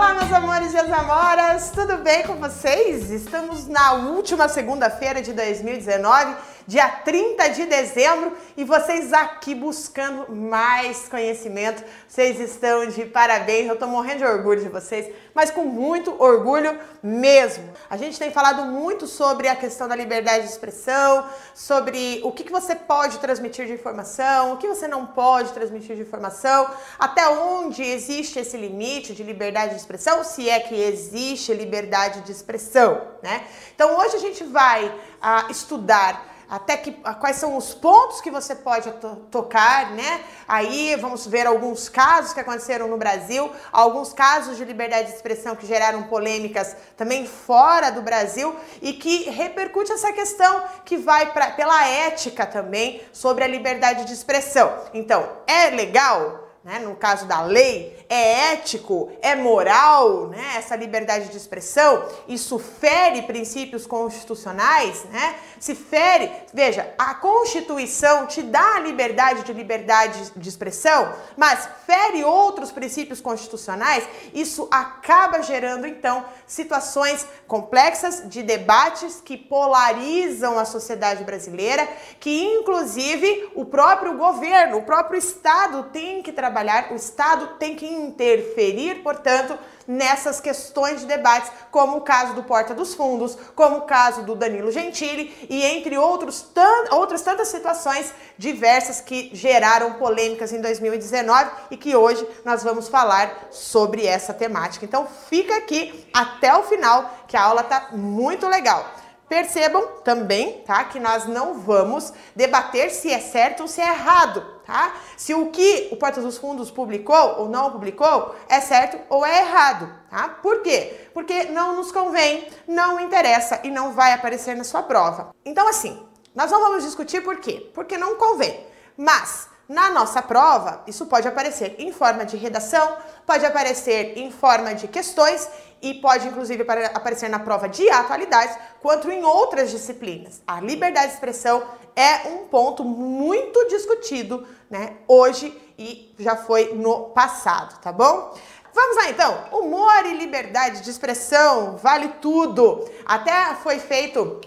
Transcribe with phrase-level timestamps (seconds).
[0.00, 3.10] Kanalımıza e as amoras, tudo bem com vocês?
[3.10, 6.36] Estamos na última segunda-feira de 2019
[6.70, 11.82] dia 30 de dezembro, e vocês aqui buscando mais conhecimento.
[12.06, 16.78] Vocês estão de parabéns, eu tô morrendo de orgulho de vocês, mas com muito orgulho
[17.02, 17.72] mesmo.
[17.90, 21.26] A gente tem falado muito sobre a questão da liberdade de expressão,
[21.56, 25.96] sobre o que, que você pode transmitir de informação, o que você não pode transmitir
[25.96, 31.52] de informação, até onde existe esse limite de liberdade de expressão, se é que existe
[31.52, 33.44] liberdade de expressão, né?
[33.74, 38.56] Então hoje a gente vai uh, estudar até que quais são os pontos que você
[38.56, 40.24] pode to tocar, né?
[40.48, 45.54] Aí vamos ver alguns casos que aconteceram no Brasil, alguns casos de liberdade de expressão
[45.54, 51.52] que geraram polêmicas também fora do Brasil e que repercute essa questão que vai pra,
[51.52, 54.76] pela ética também sobre a liberdade de expressão.
[54.92, 61.30] Então, é legal né, no caso da lei, é ético, é moral, né, essa liberdade
[61.30, 65.36] de expressão, isso fere princípios constitucionais, né?
[65.58, 72.24] Se fere, veja, a Constituição te dá a liberdade de liberdade de expressão, mas fere
[72.24, 81.24] outros princípios constitucionais, isso acaba gerando então situações complexas de debates que polarizam a sociedade
[81.24, 87.46] brasileira, que inclusive o próprio governo, o próprio Estado tem que trabalhar trabalhar, o Estado
[87.58, 89.56] tem que interferir, portanto,
[89.86, 94.34] nessas questões de debates, como o caso do Porta dos Fundos, como o caso do
[94.34, 96.46] Danilo Gentili e entre outros,
[96.90, 103.48] outras tantas situações diversas que geraram polêmicas em 2019 e que hoje nós vamos falar
[103.50, 104.84] sobre essa temática.
[104.84, 108.84] Então fica aqui até o final que a aula tá muito legal.
[109.28, 114.44] Percebam também, tá, que nós não vamos debater se é certo ou se é errado,
[114.70, 114.94] tá?
[115.16, 119.40] Se o que o Porta dos Fundos publicou ou não publicou é certo ou é
[119.40, 120.28] errado, tá?
[120.28, 121.08] Por quê?
[121.12, 125.34] Porque não nos convém, não interessa e não vai aparecer na sua prova.
[125.44, 126.00] Então, assim,
[126.34, 127.68] nós não vamos discutir por quê?
[127.74, 128.64] Porque não convém.
[128.96, 134.74] Mas na nossa prova, isso pode aparecer em forma de redação, pode aparecer em forma
[134.74, 135.48] de questões
[135.82, 140.42] e pode inclusive aparecer na prova de atualidades, quanto em outras disciplinas.
[140.46, 141.62] A liberdade de expressão
[141.96, 148.34] é um ponto muito discutido, né, hoje e já foi no passado, tá bom?
[148.72, 149.44] Vamos lá então.
[149.52, 152.88] Humor e liberdade de expressão, vale tudo.
[153.04, 154.40] Até foi feito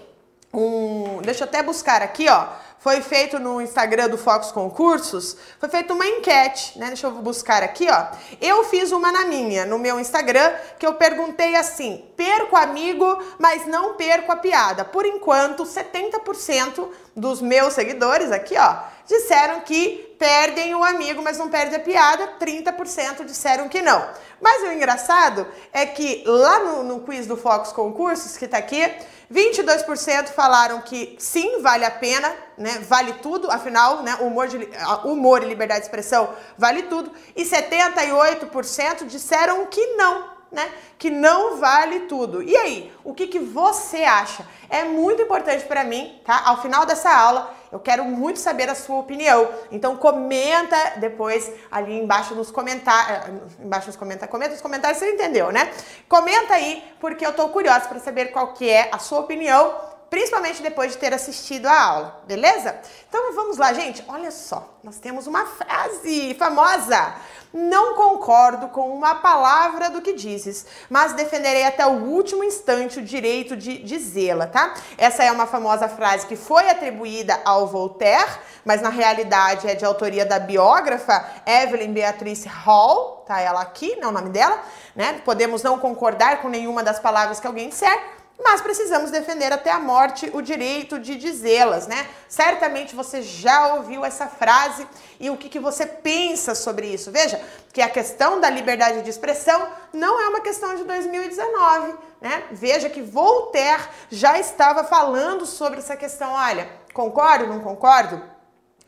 [0.54, 2.48] um, deixa eu até buscar aqui, ó
[2.84, 6.88] foi feito no Instagram do Fox Concursos, foi feita uma enquete, né?
[6.88, 8.08] Deixa eu buscar aqui, ó.
[8.42, 13.66] Eu fiz uma na minha, no meu Instagram, que eu perguntei assim: perco amigo, mas
[13.66, 14.84] não perco a piada.
[14.84, 21.48] Por enquanto, 70% dos meus seguidores aqui, ó, disseram que perdem o amigo, mas não
[21.48, 22.34] perdem a piada.
[22.38, 24.06] 30% disseram que não.
[24.42, 28.92] Mas o engraçado é que lá no, no quiz do Fox Concursos, que tá aqui,
[29.34, 32.80] 22% falaram que sim, vale a pena, né?
[32.88, 34.16] Vale tudo, afinal, né?
[34.22, 34.70] Humor, de,
[35.06, 37.12] humor e liberdade de expressão vale tudo.
[37.36, 40.72] E 78% disseram que não, né?
[40.98, 42.42] Que não vale tudo.
[42.42, 44.48] E aí, o que, que você acha?
[44.70, 46.44] É muito importante para mim, tá?
[46.46, 49.50] Ao final dessa aula, eu quero muito saber a sua opinião.
[49.72, 55.12] Então comenta depois ali embaixo nos comentários, eh, embaixo nos comentários, comenta nos comentários, você
[55.12, 55.72] entendeu, né?
[56.08, 60.62] Comenta aí, porque eu tô curiosa para saber qual que é a sua opinião principalmente
[60.62, 62.80] depois de ter assistido a aula, beleza?
[63.10, 64.06] Então vamos lá, gente.
[64.08, 67.16] Olha só, nós temos uma frase famosa.
[67.52, 73.02] Não concordo com uma palavra do que dizes, mas defenderei até o último instante o
[73.04, 74.76] direito de dizê-la, tá?
[75.00, 79.84] Essa é uma famosa frase que foi atribuída ao Voltaire, mas na realidade é de
[79.84, 84.60] autoria da biógrafa Evelyn Beatrice Hall, tá ela aqui, não é o nome dela,
[84.96, 85.22] né?
[85.26, 89.80] Podemos não concordar com nenhuma das palavras que alguém disser, mas precisamos defender até a
[89.80, 92.08] morte o direito de dizê-las, né?
[92.28, 94.88] Certamente você já ouviu essa frase
[95.20, 97.12] e o que, que você pensa sobre isso.
[97.12, 97.40] Veja
[97.72, 102.44] que a questão da liberdade de expressão não é uma questão de 2019, né?
[102.52, 106.32] Veja que Voltaire já estava falando sobre essa questão.
[106.32, 108.22] Olha, concordo, não concordo?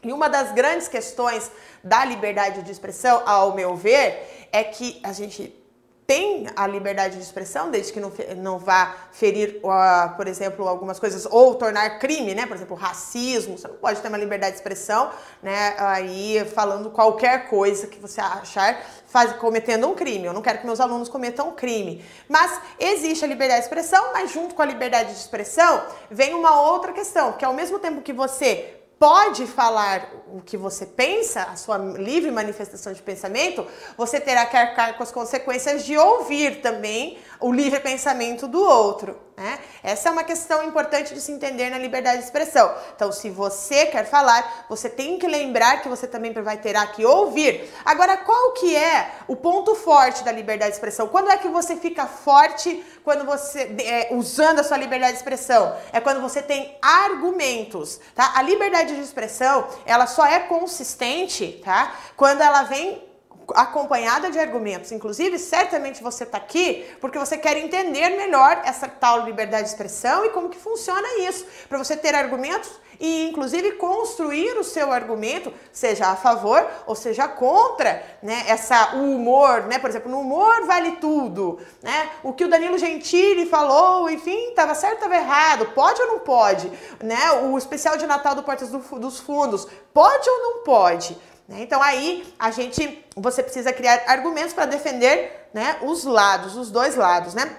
[0.04, 1.52] E uma das grandes questões
[1.84, 5.65] da liberdade de expressão, ao meu ver, é que a gente
[6.08, 11.00] tem a liberdade de expressão, desde que não, não vá ferir, uh, por exemplo, algumas
[11.00, 12.46] coisas, ou tornar crime, né?
[12.46, 15.10] Por exemplo, racismo, você não pode ter uma liberdade de expressão,
[15.42, 15.74] né?
[15.80, 20.26] Aí falando qualquer coisa que você achar, faz, cometendo um crime.
[20.26, 22.06] Eu não quero que meus alunos cometam um crime.
[22.30, 26.62] Mas existe a liberdade de expressão, mas junto com a liberdade de expressão vem uma
[26.62, 31.56] outra questão, que ao mesmo tempo que você pode falar o que você pensa, a
[31.56, 33.66] sua livre manifestação de pensamento,
[33.98, 39.20] você terá que arcar com as consequências de ouvir também o livre pensamento do outro.
[39.38, 39.60] Né?
[39.84, 42.74] Essa é uma questão importante de se entender na liberdade de expressão.
[42.96, 47.06] Então, se você quer falar, você tem que lembrar que você também vai ter que
[47.06, 47.70] ouvir.
[47.84, 51.08] Agora, qual que é o ponto forte da liberdade de expressão?
[51.08, 55.78] Quando é que você fica forte quando você é, usando a sua liberdade de expressão?
[55.94, 58.34] É quando você tem argumentos, tá?
[58.36, 61.96] A liberdade de expressão, ela só é consistente, tá?
[62.18, 63.05] Quando ela vem
[63.54, 64.92] acompanhada de argumentos.
[64.92, 70.26] Inclusive, certamente você está aqui porque você quer entender melhor essa tal liberdade de expressão
[70.26, 75.54] e como que funciona isso, para você ter argumentos e inclusive construir o seu argumento,
[75.72, 78.46] seja a favor ou seja contra, né?
[78.48, 79.80] Essa o humor, né?
[79.80, 82.10] Por exemplo, no humor vale tudo, né?
[82.24, 86.72] O que o Danilo Gentili falou, enfim, estava certo, estava errado, pode ou não pode,
[87.04, 87.32] né?
[87.44, 91.18] O especial de Natal do Portas do, dos Fundos, pode ou não pode?
[91.48, 91.62] Né?
[91.62, 96.96] Então aí a gente, você precisa criar argumentos para defender né, os lados, os dois
[96.96, 97.56] lados, né?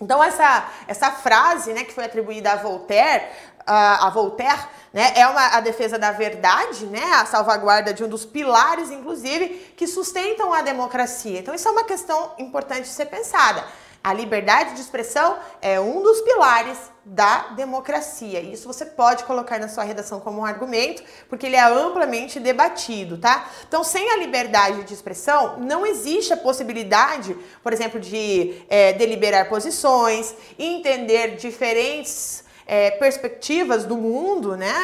[0.00, 3.24] Então essa, essa frase né, que foi atribuída a Voltaire,
[3.66, 4.60] a, a Voltaire,
[4.92, 9.72] né, é uma, a defesa da verdade, né, a salvaguarda de um dos pilares, inclusive,
[9.76, 11.40] que sustentam a democracia.
[11.40, 13.64] Então isso é uma questão importante de ser pensada.
[14.02, 18.40] A liberdade de expressão é um dos pilares da democracia.
[18.40, 23.18] Isso você pode colocar na sua redação como um argumento, porque ele é amplamente debatido,
[23.18, 23.50] tá?
[23.66, 29.48] Então, sem a liberdade de expressão, não existe a possibilidade, por exemplo, de é, deliberar
[29.48, 34.74] posições, entender diferentes é, perspectivas do mundo, né?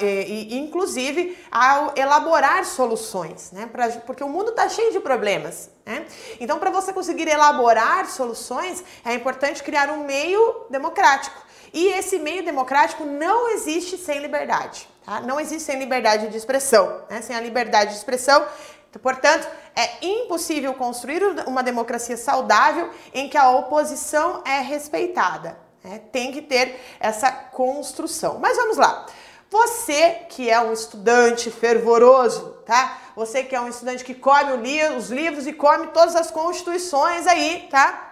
[0.00, 3.68] E, e, inclusive ao elaborar soluções, né?
[3.70, 5.70] Pra, porque o mundo está cheio de problemas.
[5.86, 6.04] Né?
[6.40, 11.40] Então, para você conseguir elaborar soluções, é importante criar um meio democrático.
[11.72, 14.88] E esse meio democrático não existe sem liberdade.
[15.04, 15.20] Tá?
[15.20, 17.02] Não existe sem liberdade de expressão.
[17.08, 17.22] Né?
[17.22, 18.44] Sem a liberdade de expressão,
[19.02, 19.46] Portanto,
[19.76, 25.67] é impossível construir uma democracia saudável em que a oposição é respeitada.
[25.82, 26.00] Né?
[26.12, 28.38] Tem que ter essa construção.
[28.38, 29.06] Mas vamos lá.
[29.50, 32.98] Você que é um estudante fervoroso, tá?
[33.16, 37.26] Você que é um estudante que come li os livros e come todas as constituições
[37.26, 38.08] aí, tá?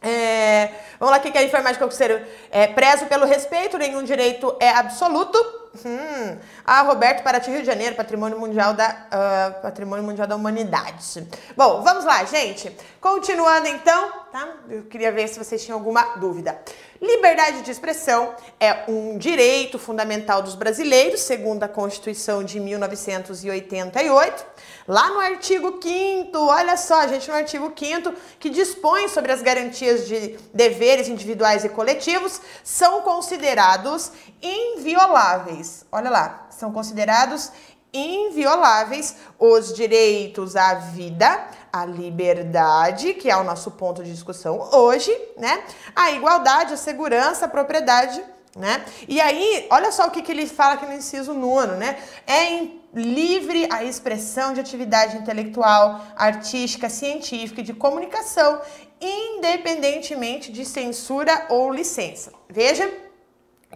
[0.00, 1.44] É, vamos lá, o que é a
[1.78, 2.24] concurseiro?
[2.50, 5.61] É, prezo pelo respeito, nenhum direito é absoluto.
[5.84, 6.38] Hum.
[6.64, 11.26] Ah, Roberto Paraty, Rio de Janeiro, Patrimônio Mundial da uh, Patrimônio Mundial da Humanidade.
[11.56, 12.76] Bom, vamos lá, gente.
[13.00, 14.48] Continuando então, tá?
[14.68, 16.60] Eu queria ver se vocês tinham alguma dúvida.
[17.00, 24.51] Liberdade de expressão é um direito fundamental dos brasileiros, segundo a Constituição de 1988.
[24.86, 30.06] Lá no artigo 5 olha só, gente, no artigo 5 que dispõe sobre as garantias
[30.06, 34.10] de deveres individuais e coletivos, são considerados
[34.42, 35.84] invioláveis.
[35.92, 37.52] Olha lá, são considerados
[37.92, 45.14] invioláveis os direitos à vida, à liberdade, que é o nosso ponto de discussão hoje,
[45.36, 45.62] né?
[45.94, 48.22] A igualdade, a segurança, a propriedade,
[48.56, 48.84] né?
[49.06, 51.98] E aí, olha só o que, que ele fala aqui no inciso nono, né?
[52.26, 58.60] É livre a expressão de atividade intelectual, artística, científica e de comunicação,
[59.00, 62.32] independentemente de censura ou licença.
[62.48, 62.88] Veja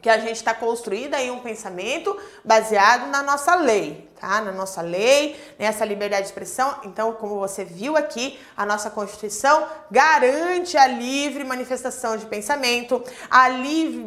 [0.00, 4.40] que a gente está construído aí um pensamento baseado na nossa lei, tá?
[4.40, 6.80] Na nossa lei, nessa liberdade de expressão.
[6.84, 13.46] Então, como você viu aqui, a nossa Constituição garante a livre manifestação de pensamento, a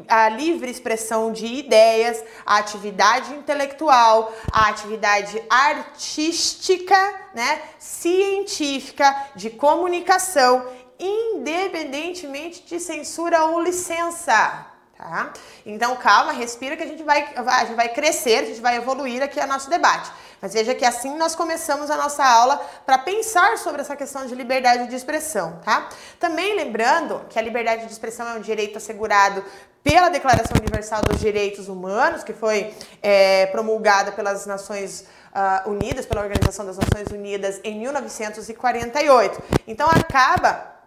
[0.08, 6.98] a livre expressão de ideias, a atividade intelectual, a atividade artística,
[7.34, 7.62] né?
[7.80, 10.68] Científica, de comunicação,
[11.00, 14.69] independentemente de censura ou licença
[15.00, 15.32] tá?
[15.66, 19.24] Então calma, respira que a gente vai, a gente vai crescer, a gente vai evoluir
[19.24, 20.12] aqui o nosso debate.
[20.42, 24.36] Mas veja que assim nós começamos a nossa aula para pensar sobre essa questão de
[24.36, 25.88] liberdade de expressão, tá?
[26.20, 29.44] Também lembrando que a liberdade de expressão é um direito assegurado
[29.82, 36.22] pela Declaração Universal dos Direitos Humanos, que foi é, promulgada pelas Nações uh, Unidas, pela
[36.22, 39.42] Organização das Nações Unidas em 1948.
[39.66, 40.79] Então acaba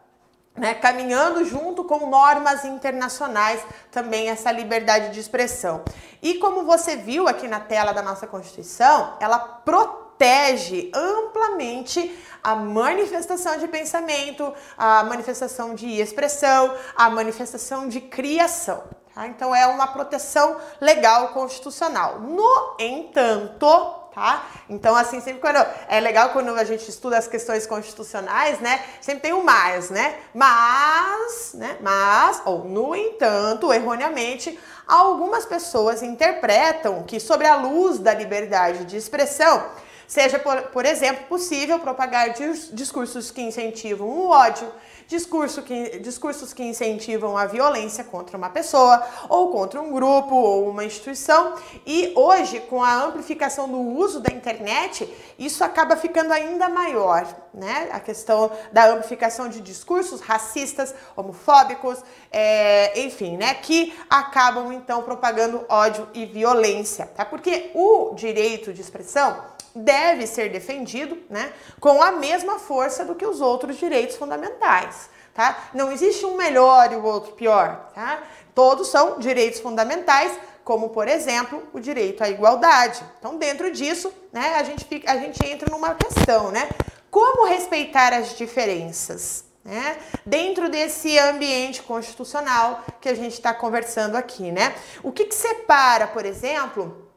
[0.56, 5.82] né, caminhando junto com normas internacionais também essa liberdade de expressão.
[6.22, 13.58] E como você viu aqui na tela da nossa Constituição, ela protege amplamente a manifestação
[13.58, 18.82] de pensamento, a manifestação de expressão, a manifestação de criação.
[19.14, 19.26] Tá?
[19.26, 22.20] Então é uma proteção legal constitucional.
[22.20, 24.46] No entanto, tá?
[24.68, 25.64] Então, assim, sempre quando.
[25.88, 28.84] É legal quando a gente estuda as questões constitucionais, né?
[29.00, 30.16] Sempre tem o mais, né?
[30.34, 31.76] Mas, né?
[31.80, 38.96] Mas, ou no entanto, erroneamente, algumas pessoas interpretam que, sobre a luz da liberdade de
[38.96, 39.64] expressão,
[40.06, 42.34] seja, por, por exemplo, possível propagar
[42.72, 44.70] discursos que incentivam o ódio
[45.12, 50.68] discurso que, discursos que incentivam a violência contra uma pessoa, ou contra um grupo, ou
[50.68, 51.54] uma instituição.
[51.86, 57.90] E hoje, com a amplificação do uso da internet, isso acaba ficando ainda maior, né?
[57.92, 61.98] A questão da amplificação de discursos racistas, homofóbicos,
[62.30, 63.54] é, enfim, né?
[63.54, 67.24] Que acabam então propagando ódio e violência, tá?
[67.24, 73.26] Porque o direito de expressão deve ser defendido né, com a mesma força do que
[73.26, 75.10] os outros direitos fundamentais.
[75.34, 75.70] Tá?
[75.72, 77.90] Não existe um melhor e o outro pior.
[77.94, 78.22] Tá?
[78.54, 83.02] Todos são direitos fundamentais, como, por exemplo, o direito à igualdade.
[83.18, 86.68] Então, dentro disso, né, a, gente fica, a gente entra numa questão, né?
[87.10, 89.44] Como respeitar as diferenças?
[89.64, 89.96] Né?
[90.26, 94.74] Dentro desse ambiente constitucional que a gente está conversando aqui, né?
[95.02, 97.11] O que, que separa, por exemplo,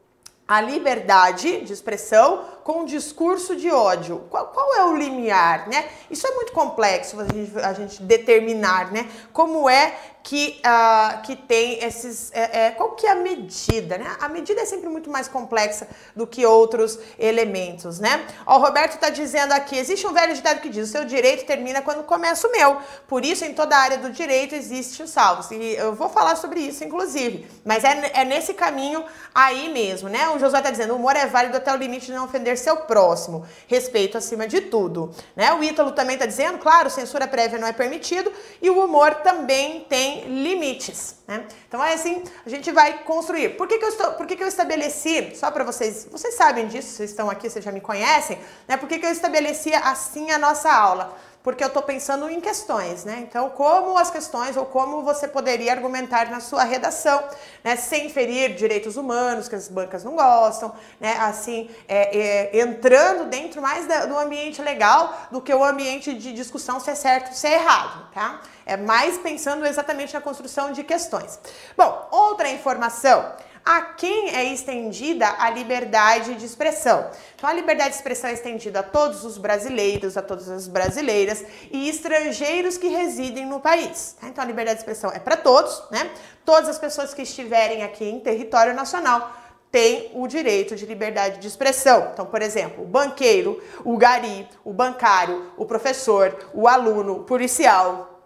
[0.46, 4.24] a liberdade de expressão com discurso de ódio.
[4.28, 5.88] Qual, qual, é o limiar, né?
[6.10, 9.08] Isso é muito complexo a gente, a gente determinar, né?
[9.32, 9.94] Como é
[10.26, 12.32] que, uh, que tem esses.
[12.32, 14.16] É, é, qual que é a medida, né?
[14.20, 18.26] A medida é sempre muito mais complexa do que outros elementos, né?
[18.44, 21.46] Ó, o Roberto está dizendo aqui: existe um velho ditado que diz: o seu direito
[21.46, 22.78] termina quando começa o meu.
[23.06, 25.54] Por isso, em toda a área do direito existe o salvo.
[25.54, 27.46] E eu vou falar sobre isso, inclusive.
[27.64, 30.28] Mas é, é nesse caminho aí mesmo, né?
[30.30, 32.76] O Josué está dizendo: o humor é válido até o limite de não ofender seu
[32.78, 33.46] próximo.
[33.66, 35.10] Respeito acima de tudo.
[35.34, 35.52] Né?
[35.54, 38.32] O Ítalo também está dizendo: claro, censura prévia não é permitido.
[38.60, 41.46] E o humor também tem limites, né?
[41.68, 43.50] Então é assim, a gente vai construir.
[43.56, 46.66] Por que, que, eu, estou, por que, que eu estabeleci, só para vocês, vocês sabem
[46.66, 48.76] disso, vocês estão aqui, vocês já me conhecem, né?
[48.76, 51.16] Por que, que eu estabeleci assim a nossa aula?
[51.46, 53.20] Porque eu estou pensando em questões, né?
[53.20, 57.22] Então, como as questões ou como você poderia argumentar na sua redação,
[57.62, 57.76] né?
[57.76, 61.16] Sem ferir direitos humanos, que as bancas não gostam, né?
[61.20, 66.32] Assim, é, é, entrando dentro mais da, do ambiente legal do que o ambiente de
[66.32, 68.40] discussão se é certo, se é errado, tá?
[68.66, 71.38] É mais pensando exatamente na construção de questões.
[71.76, 73.24] Bom, outra informação
[73.66, 77.10] a quem é estendida a liberdade de expressão.
[77.34, 81.44] Então, a liberdade de expressão é estendida a todos os brasileiros, a todas as brasileiras
[81.72, 84.14] e estrangeiros que residem no país.
[84.20, 84.28] Tá?
[84.28, 86.08] Então, a liberdade de expressão é para todos, né?
[86.44, 89.34] Todas as pessoas que estiverem aqui em território nacional
[89.72, 92.10] têm o direito de liberdade de expressão.
[92.12, 98.22] Então, por exemplo, o banqueiro, o gari, o bancário, o professor, o aluno, o policial,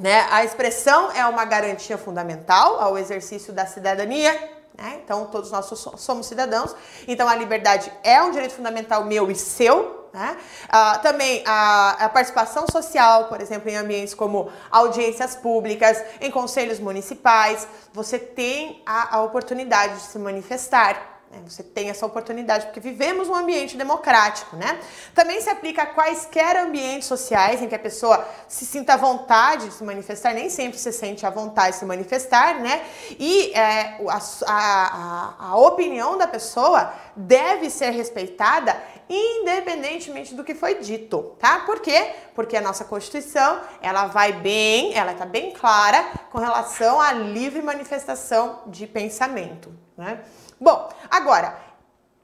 [0.00, 0.26] né?
[0.30, 5.00] A expressão é uma garantia fundamental ao exercício da cidadania né?
[5.04, 5.66] Então, todos nós
[5.98, 6.74] somos cidadãos.
[7.06, 10.08] Então, a liberdade é um direito fundamental meu e seu.
[10.12, 10.36] Né?
[10.68, 16.80] Ah, também a, a, participação social, por exemplo, em ambientes como audiências públicas, em conselhos
[16.80, 21.19] municipais, você tem a, a oportunidade de se manifestar.
[21.30, 21.40] Né?
[21.46, 24.80] Você tem essa oportunidade, porque vivemos um ambiente democrático, né?
[25.14, 29.68] Também se aplica a quaisquer ambientes sociais em que a pessoa se sinta à vontade
[29.68, 32.84] de se manifestar, nem sempre se sente à vontade de se manifestar, né?
[33.18, 38.76] E é, a, a, a opinião da pessoa deve ser respeitada
[39.08, 41.60] independentemente do que foi dito, tá?
[41.60, 42.12] Por quê?
[42.34, 47.60] Porque a nossa Constituição, ela vai bem, ela está bem clara com relação à livre
[47.60, 50.20] manifestação de pensamento, né?
[50.60, 51.58] Bom, agora,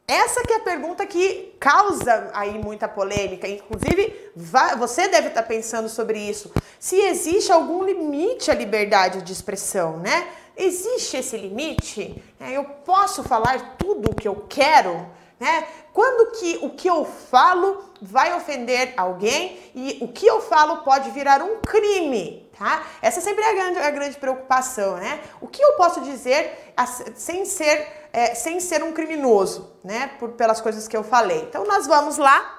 [0.07, 3.49] essa que é a pergunta que causa aí muita polêmica.
[3.49, 4.31] Inclusive,
[4.79, 6.53] você deve estar pensando sobre isso.
[6.79, 10.29] Se existe algum limite à liberdade de expressão, né?
[10.55, 12.23] Existe esse limite?
[12.39, 15.07] É, eu posso falar tudo o que eu quero?
[15.41, 15.67] Né?
[15.93, 21.11] Quando que o que eu falo vai ofender alguém e o que eu falo pode
[21.11, 22.87] virar um crime, tá?
[23.03, 25.21] Essa sempre é a grande, a grande preocupação, né?
[25.41, 26.75] O que eu posso dizer
[27.15, 30.07] sem ser é, sem ser um criminoso, né?
[30.19, 31.43] Por, pelas coisas que eu falei.
[31.43, 32.55] Então nós vamos lá.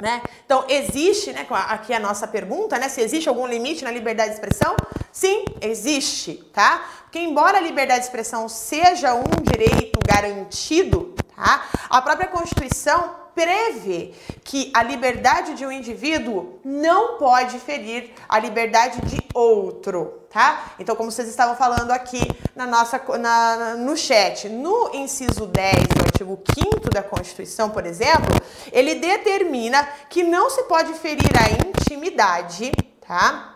[0.00, 0.22] Né?
[0.44, 4.34] Então, existe, né, aqui a nossa pergunta, né, se existe algum limite na liberdade de
[4.34, 4.76] expressão?
[5.10, 6.86] Sim, existe, tá?
[7.04, 11.66] Porque embora a liberdade de expressão seja um direito garantido, tá?
[11.88, 18.98] A própria Constituição prevê que a liberdade de um indivíduo não pode ferir a liberdade
[19.02, 20.72] de outro, tá?
[20.78, 22.22] Então, como vocês estavam falando aqui
[22.54, 28.34] na nossa, na, no chat, no inciso 10 do artigo 5 da Constituição, por exemplo,
[28.72, 32.72] ele determina que não se pode ferir a intimidade,
[33.06, 33.52] tá?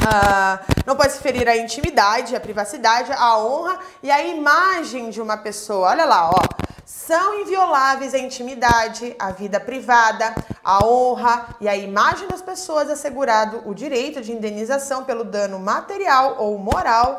[0.00, 5.20] Uh, não pode se ferir a intimidade, a privacidade, a honra e a imagem de
[5.20, 5.90] uma pessoa.
[5.90, 12.28] Olha lá, ó são invioláveis a intimidade, a vida privada, a honra e a imagem
[12.28, 17.18] das pessoas, assegurado o direito de indenização pelo dano material ou moral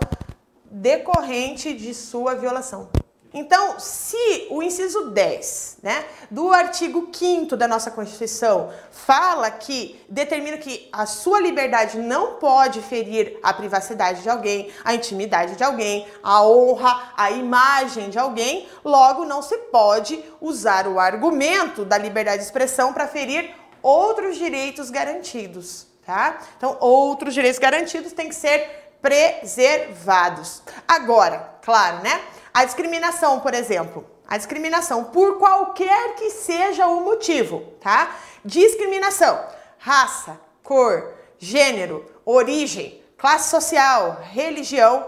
[0.70, 2.90] decorrente de sua violação.
[3.38, 10.56] Então, se o inciso 10, né, do artigo 5 da nossa Constituição fala que determina
[10.58, 16.08] que a sua liberdade não pode ferir a privacidade de alguém, a intimidade de alguém,
[16.24, 22.38] a honra, a imagem de alguém, logo não se pode usar o argumento da liberdade
[22.38, 26.40] de expressão para ferir outros direitos garantidos, tá?
[26.56, 30.64] Então, outros direitos garantidos têm que ser preservados.
[30.88, 32.22] Agora, claro, né?
[32.56, 38.16] A discriminação, por exemplo, a discriminação por qualquer que seja o motivo, tá?
[38.46, 39.46] Discriminação,
[39.78, 45.06] raça, cor, gênero, origem, classe social, religião,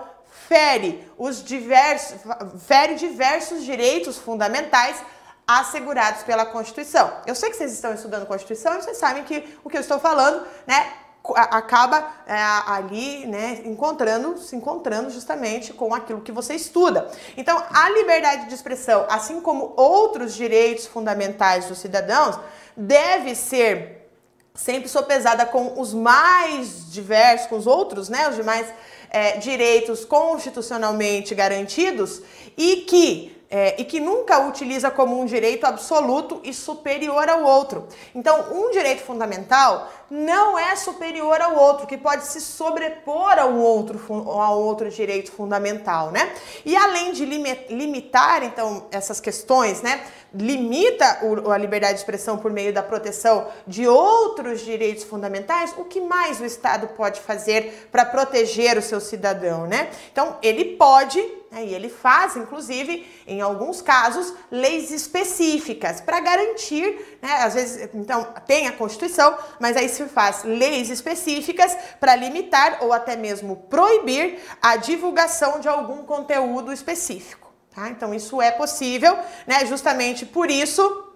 [0.49, 2.19] fere os diversos,
[2.67, 5.01] fere diversos direitos fundamentais
[5.47, 7.13] assegurados pela Constituição.
[7.25, 10.01] Eu sei que vocês estão estudando Constituição e vocês sabem que o que eu estou
[10.01, 10.91] falando, né,
[11.35, 12.35] acaba é,
[12.67, 17.09] ali, né, encontrando, se encontrando justamente com aquilo que você estuda.
[17.35, 22.39] Então, a liberdade de expressão, assim como outros direitos fundamentais dos cidadãos,
[22.75, 24.09] deve ser
[24.53, 28.67] sempre sopesada com os mais diversos, com os outros, né, os demais
[29.09, 32.21] é, direitos constitucionalmente garantidos
[32.57, 37.87] e que é, e que nunca utiliza como um direito absoluto e superior ao outro.
[38.13, 43.99] Então, um direito fundamental não é superior ao outro, que pode se sobrepor ao outro,
[44.29, 46.33] ao outro direito fundamental, né?
[46.65, 50.01] E além de limitar, então, essas questões, né?
[50.33, 51.19] Limita
[51.51, 56.39] a liberdade de expressão por meio da proteção de outros direitos fundamentais, o que mais
[56.39, 59.89] o Estado pode fazer para proteger o seu cidadão, né?
[60.11, 67.33] Então, ele pode e ele faz, inclusive, em alguns casos, leis específicas para garantir, né,
[67.39, 72.91] às vezes, então, tem a Constituição, mas aí se faz leis específicas para limitar ou
[72.91, 77.51] até mesmo proibir a divulgação de algum conteúdo específico.
[77.73, 77.89] Tá?
[77.89, 81.06] Então, isso é possível, né, justamente por isso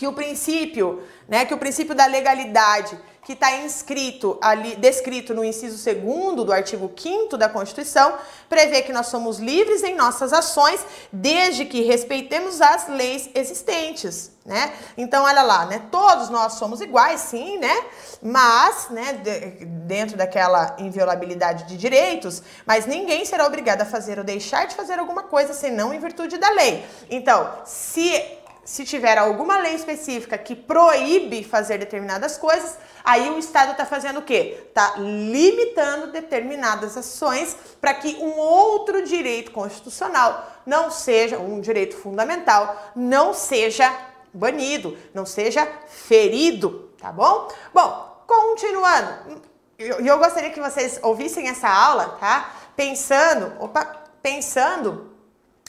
[0.00, 5.44] que o princípio, né, que o princípio da legalidade que está inscrito ali, descrito no
[5.44, 8.14] inciso 2 do artigo 5 da Constituição,
[8.48, 10.80] prevê que nós somos livres em nossas ações,
[11.12, 14.72] desde que respeitemos as leis existentes, né?
[14.96, 15.82] Então, olha lá, né?
[15.90, 17.84] Todos nós somos iguais, sim, né?
[18.22, 24.24] Mas, né, de, dentro daquela inviolabilidade de direitos, mas ninguém será obrigado a fazer ou
[24.24, 26.86] deixar de fazer alguma coisa senão em virtude da lei.
[27.10, 28.39] Então, se
[28.70, 34.20] se tiver alguma lei específica que proíbe fazer determinadas coisas, aí o Estado está fazendo
[34.20, 34.62] o quê?
[34.68, 42.92] Está limitando determinadas ações para que um outro direito constitucional não seja, um direito fundamental,
[42.94, 43.92] não seja
[44.32, 47.48] banido, não seja ferido, tá bom?
[47.74, 49.42] Bom, continuando,
[49.80, 52.52] eu, eu gostaria que vocês ouvissem essa aula, tá?
[52.76, 53.84] Pensando, opa,
[54.22, 55.10] pensando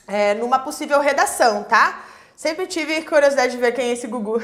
[0.08, 2.11] é, numa possível redação, tá?
[2.42, 4.42] Sempre tive curiosidade de ver quem é esse Gugu.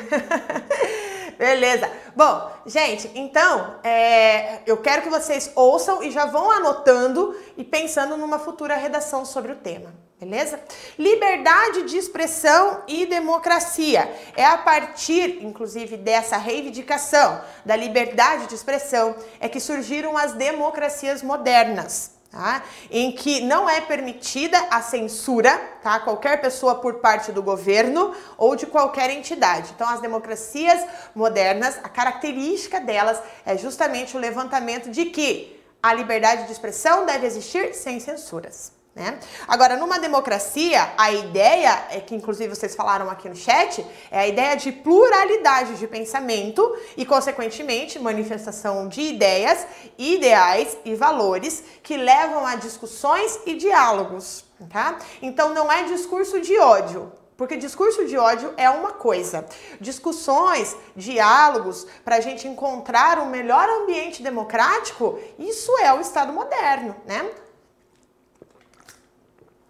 [1.36, 1.90] Beleza.
[2.16, 8.16] Bom, gente, então é, eu quero que vocês ouçam e já vão anotando e pensando
[8.16, 9.92] numa futura redação sobre o tema.
[10.20, 10.60] Beleza?
[10.96, 14.14] Liberdade de expressão e democracia.
[14.36, 21.24] É a partir, inclusive, dessa reivindicação da liberdade de expressão é que surgiram as democracias
[21.24, 22.64] modernas tá?
[22.92, 26.00] em que não é permitida a censura, tá?
[26.00, 29.72] qualquer pessoa por parte do governo ou de qualquer entidade.
[29.76, 30.86] Então, as democracias
[31.16, 37.26] modernas, a característica delas é justamente o levantamento de que a liberdade de expressão deve
[37.26, 38.77] existir sem censuras.
[38.98, 39.20] Né?
[39.48, 44.28] Agora, numa democracia, a ideia, é que inclusive vocês falaram aqui no chat, é a
[44.28, 49.68] ideia de pluralidade de pensamento e, consequentemente, manifestação de ideias,
[50.00, 54.44] ideais e valores que levam a discussões e diálogos.
[54.68, 54.98] Tá?
[55.22, 59.46] Então, não é discurso de ódio, porque discurso de ódio é uma coisa.
[59.80, 66.96] Discussões, diálogos, para a gente encontrar um melhor ambiente democrático, isso é o Estado moderno,
[67.06, 67.30] né?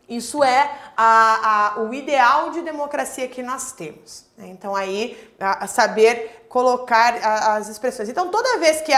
[0.07, 4.25] Isso é a, a, o ideal de democracia que nós temos.
[4.37, 4.47] Né?
[4.47, 7.15] Então, aí, a, saber colocar
[7.57, 8.07] as expressões.
[8.07, 8.93] Então, toda vez que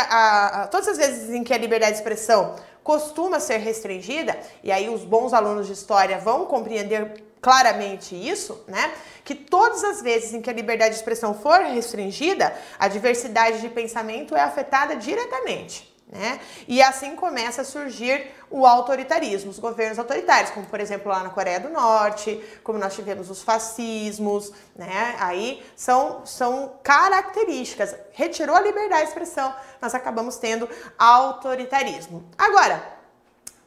[0.69, 5.03] todas as vezes em que a liberdade de expressão costuma ser restringida, e aí os
[5.03, 8.91] bons alunos de história vão compreender claramente isso, né?
[9.23, 13.69] Que todas as vezes em que a liberdade de expressão for restringida, a diversidade de
[13.69, 15.88] pensamento é afetada diretamente.
[16.11, 16.39] Né?
[16.67, 21.29] E assim começa a surgir o autoritarismo, os governos autoritários, como por exemplo lá na
[21.29, 25.15] Coreia do Norte, como nós tivemos os fascismos, né?
[25.19, 27.95] Aí são, são características.
[28.11, 30.67] Retirou a liberdade de expressão, nós acabamos tendo
[30.97, 32.27] autoritarismo.
[32.35, 32.81] Agora,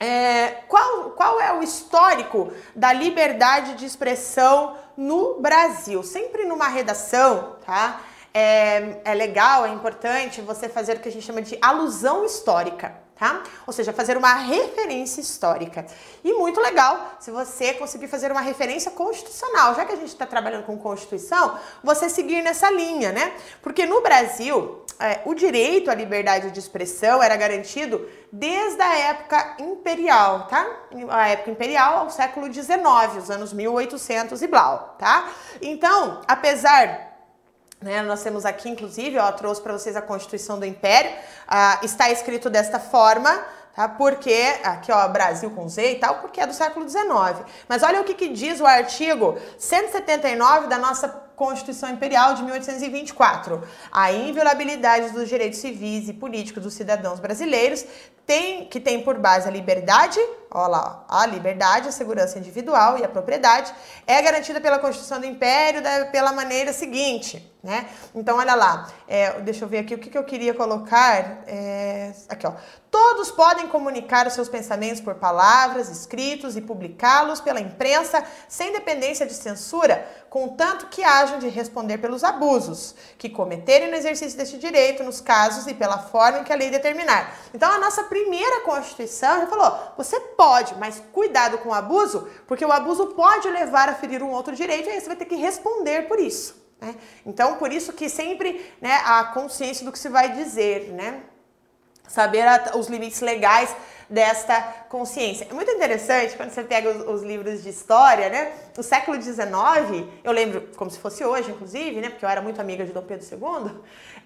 [0.01, 6.03] é, qual, qual é o histórico da liberdade de expressão no Brasil?
[6.03, 8.01] Sempre numa redação, tá?
[8.35, 13.01] É, é legal, é importante você fazer o que a gente chama de alusão histórica.
[13.15, 13.41] Tá?
[13.69, 15.87] Ou seja, fazer uma referência histórica.
[16.25, 19.77] E muito legal se você conseguir fazer uma referência constitucional.
[19.77, 23.33] Já que a gente está trabalhando com Constituição, você seguir nessa linha, né?
[23.63, 29.57] Porque no Brasil, é, o direito à liberdade de expressão era garantido desde a época
[29.61, 30.67] imperial, tá?
[31.11, 32.79] A época imperial ao século XIX,
[33.19, 35.29] os anos 1800 e blau, tá?
[35.61, 37.12] Então, apesar
[37.83, 41.11] né, nós temos aqui, inclusive, ó, trouxe para vocês a Constituição do Império.
[41.47, 43.89] Ah, está escrito desta forma, tá?
[43.89, 47.05] Porque, aqui ó, Brasil com Z e tal, porque é do século XIX.
[47.69, 53.63] Mas olha o que, que diz o artigo 179 da nossa Constituição Imperial de 1824.
[53.91, 57.85] A inviolabilidade dos direitos civis e políticos dos cidadãos brasileiros
[58.25, 60.21] tem, que tem por base a liberdade,
[60.55, 63.73] olha lá, a liberdade, a segurança individual e a propriedade,
[64.07, 67.89] é garantida pela Constituição do Império da, pela maneira seguinte, né?
[68.15, 71.45] Então, olha lá, é, deixa eu ver aqui o que, que eu queria colocar.
[71.47, 72.55] É, aqui, ó.
[72.91, 79.25] Todos podem comunicar os seus pensamentos por palavras, escritos e publicá-los pela imprensa sem dependência
[79.25, 85.03] de censura, contanto que hajam de responder pelos abusos que cometerem no exercício deste direito,
[85.03, 87.35] nos casos e pela forma em que a lei determinar.
[87.55, 90.42] Então, a nossa primeira Constituição já falou: você pode,
[90.79, 94.89] mas cuidado com o abuso, porque o abuso pode levar a ferir um outro direito
[94.89, 96.63] e aí você vai ter que responder por isso.
[96.81, 96.97] Né?
[97.25, 101.21] Então, por isso que sempre né, a consciência do que se vai dizer, né?
[102.09, 103.75] Saber a, os limites legais
[104.11, 105.47] desta consciência.
[105.49, 108.53] É muito interessante quando você pega os, os, livros de história, né?
[108.77, 112.11] No século XIX, eu lembro como se fosse hoje, inclusive, né?
[112.11, 113.75] Porque eu era muito amiga de Dom Pedro II.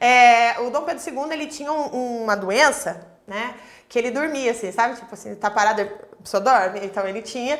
[0.00, 3.54] É, o Dom Pedro II ele tinha um, uma doença, né?
[3.88, 4.96] Que ele dormia, assim, sabe?
[4.96, 6.80] Tipo assim, tá parado, a pessoa dorme.
[6.82, 7.58] Então ele tinha.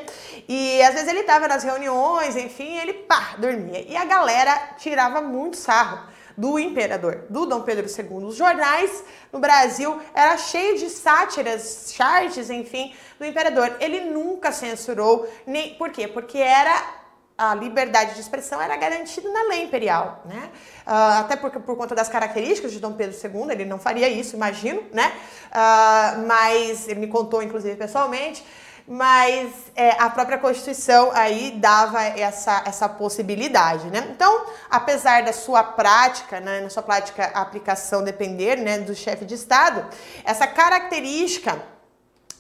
[0.49, 3.85] E às vezes ele tava nas reuniões, enfim, ele pá, dormia.
[3.89, 8.25] E a galera tirava muito sarro do imperador, do Dom Pedro II.
[8.27, 13.77] Os jornais no Brasil era cheio de sátiras, charges, enfim, do imperador.
[13.81, 16.07] Ele nunca censurou, nem por quê?
[16.07, 17.06] Porque era
[17.39, 20.51] a liberdade de expressão era garantida na lei imperial, né?
[20.87, 24.37] Uh, até porque por conta das características de Dom Pedro II, ele não faria isso,
[24.37, 25.13] imagino, né?
[25.51, 28.43] Uh, mas ele me contou, inclusive, pessoalmente.
[28.89, 34.09] Mas é, a própria Constituição aí dava essa, essa possibilidade, né?
[34.15, 39.35] Então, apesar da sua prática, né, na sua prática aplicação depender, né, do chefe de
[39.35, 39.85] Estado,
[40.25, 41.61] essa característica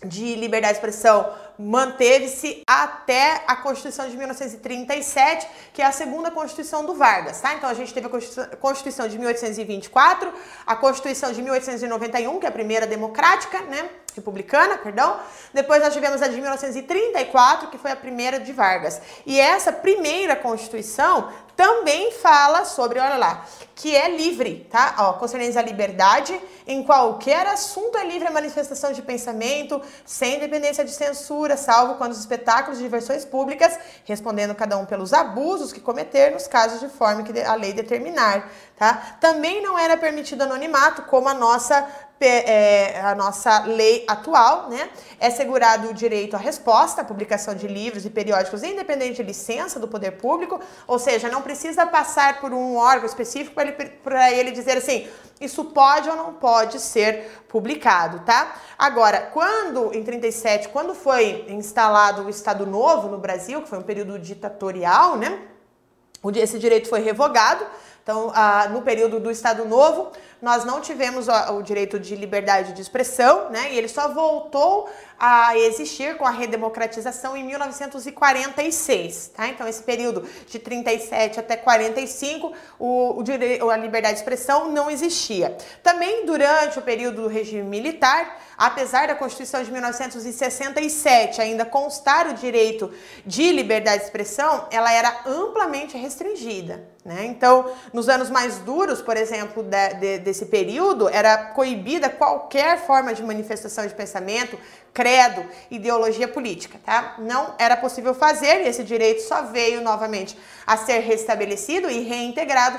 [0.04, 6.84] de liberdade de expressão manteve-se até a Constituição de 1937, que é a segunda Constituição
[6.84, 7.54] do Vargas, tá?
[7.54, 10.32] Então a gente teve a Constituição de 1824,
[10.66, 13.88] a Constituição de 1891, que é a primeira democrática, né?
[14.14, 15.20] Republicana, perdão.
[15.52, 19.00] Depois nós tivemos a de 1934, que foi a primeira de Vargas.
[19.26, 24.94] E essa primeira Constituição também fala sobre, olha lá, que é livre, tá?
[24.98, 30.84] Ó, concernente à liberdade, em qualquer assunto é livre a manifestação de pensamento, sem dependência
[30.84, 35.80] de censura, salvo quando os espetáculos de diversões públicas, respondendo cada um pelos abusos que
[35.80, 39.16] cometer nos casos de forma que a lei determinar, tá?
[39.20, 41.86] Também não era permitido anonimato, como a nossa
[42.24, 44.88] é, a nossa lei atual, né?
[45.20, 49.78] É assegurado o direito à resposta, à publicação de livros e periódicos independente de licença
[49.78, 54.50] do poder público, ou seja, não precisa passar por um órgão específico para ele, ele
[54.50, 55.08] dizer assim,
[55.40, 58.56] isso pode ou não pode ser publicado, tá?
[58.78, 63.82] Agora, quando, em 37, quando foi instalado o Estado Novo no Brasil, que foi um
[63.82, 65.38] período ditatorial, né?
[66.34, 67.64] Esse direito foi revogado,
[68.02, 70.12] então, ah, no período do Estado Novo,
[70.46, 73.72] nós não tivemos o direito de liberdade de expressão, né?
[73.72, 79.48] E ele só voltou a existir com a redemocratização em 1946, tá?
[79.48, 84.88] Então, esse período de 37 até 45, o, o direito, a liberdade de expressão não
[84.88, 85.56] existia.
[85.82, 92.34] Também durante o período do regime militar, apesar da Constituição de 1967 ainda constar o
[92.34, 92.92] direito
[93.24, 96.94] de liberdade de expressão, ela era amplamente restringida.
[97.06, 97.24] Né?
[97.26, 103.14] Então, nos anos mais duros, por exemplo, de, de, desse período, era coibida qualquer forma
[103.14, 104.58] de manifestação de pensamento,
[104.92, 107.14] credo, ideologia política, tá?
[107.18, 112.78] Não era possível fazer e esse direito só veio novamente a ser restabelecido e reintegrado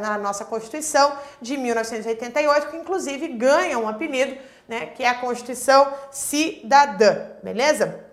[0.00, 4.36] na nossa Constituição de 1988, que inclusive ganha um apelido,
[4.68, 8.04] né, que é a Constituição Cidadã, beleza?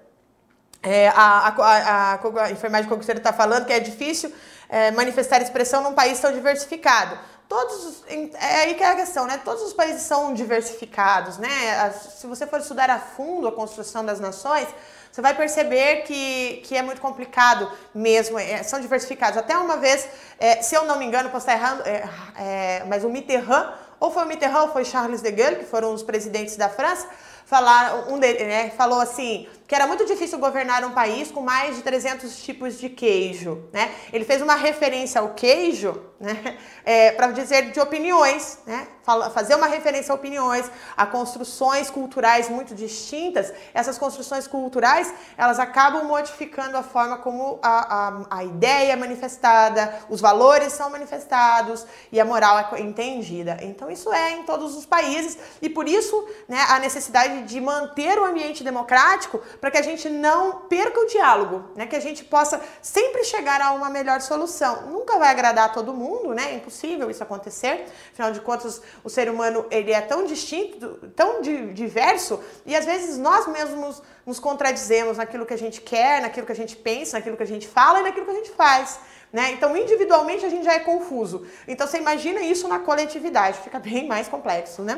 [0.81, 4.31] É, a, a, a, a enfermagem concurseira está falando que é difícil
[4.69, 7.17] é, manifestar expressão num país tão diversificado.
[7.49, 9.41] Todos, é aí que é a questão, né?
[9.43, 11.91] Todos os países são diversificados, né?
[11.91, 14.67] Se você for estudar a fundo a construção das nações,
[15.11, 19.37] você vai perceber que, que é muito complicado mesmo, é, são diversificados.
[19.37, 20.07] Até uma vez,
[20.39, 24.11] é, se eu não me engano, posso estar errando, é, é, mas o Mitterrand, ou
[24.11, 27.07] foi o Mitterrand ou foi Charles de Gaulle, que foram os presidentes da França,
[27.49, 31.81] falar, um né, falou assim, que era muito difícil governar um país com mais de
[31.81, 33.91] 300 tipos de queijo, né?
[34.11, 38.87] Ele fez uma referência ao queijo, né, é, para dizer de opiniões, né?
[39.33, 43.51] Fazer uma referência a opiniões, a construções culturais muito distintas.
[43.73, 49.99] Essas construções culturais, elas acabam modificando a forma como a, a, a ideia é manifestada,
[50.09, 53.57] os valores são manifestados e a moral é entendida.
[53.61, 58.17] Então isso é em todos os países e por isso, né, a necessidade de manter
[58.19, 61.85] o ambiente democrático para que a gente não perca o diálogo, né?
[61.85, 64.87] Que a gente possa sempre chegar a uma melhor solução.
[64.87, 66.51] Nunca vai agradar a todo mundo, né?
[66.51, 67.85] É impossível isso acontecer.
[68.11, 73.17] Afinal de contas, o ser humano ele é tão distinto, tão diverso e às vezes
[73.17, 77.35] nós mesmos nos contradizemos naquilo que a gente quer, naquilo que a gente pensa, naquilo
[77.35, 78.99] que a gente fala e naquilo que a gente faz.
[79.31, 79.51] Né?
[79.51, 81.45] Então, individualmente a gente já é confuso.
[81.67, 84.97] Então, você imagina isso na coletividade, fica bem mais complexo, né?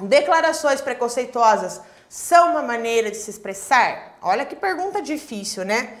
[0.00, 4.16] Declarações preconceituosas são uma maneira de se expressar?
[4.22, 5.96] Olha que pergunta difícil, né?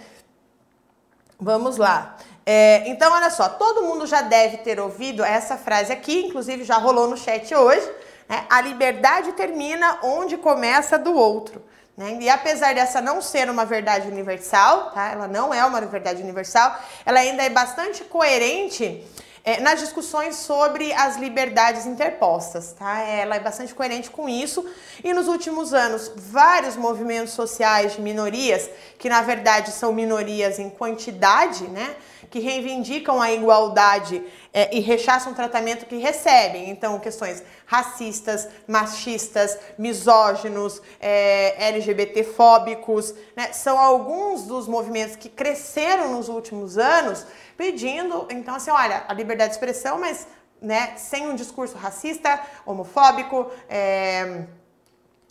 [1.38, 2.16] Vamos lá.
[2.44, 6.78] É, então, olha só, todo mundo já deve ter ouvido essa frase aqui, inclusive já
[6.78, 7.86] rolou no chat hoje.
[8.28, 8.46] Né?
[8.48, 11.62] A liberdade termina onde começa do outro.
[11.96, 12.18] Né?
[12.20, 15.10] E apesar dessa não ser uma verdade universal, tá?
[15.10, 19.04] ela não é uma verdade universal, ela ainda é bastante coerente
[19.44, 23.00] é, nas discussões sobre as liberdades interpostas, tá?
[23.00, 24.64] Ela é bastante coerente com isso.
[25.02, 30.68] E nos últimos anos, vários movimentos sociais de minorias, que na verdade são minorias em
[30.70, 31.96] quantidade, né?
[32.30, 34.22] Que reivindicam a igualdade
[34.58, 36.68] é, e rechaçam o tratamento que recebem.
[36.68, 43.52] Então, questões racistas, machistas, misóginos, é, LGBTfóbicos, né?
[43.52, 47.24] São alguns dos movimentos que cresceram nos últimos anos
[47.56, 50.26] pedindo, então assim, olha, a liberdade de expressão, mas
[50.60, 54.42] né, sem um discurso racista, homofóbico, é,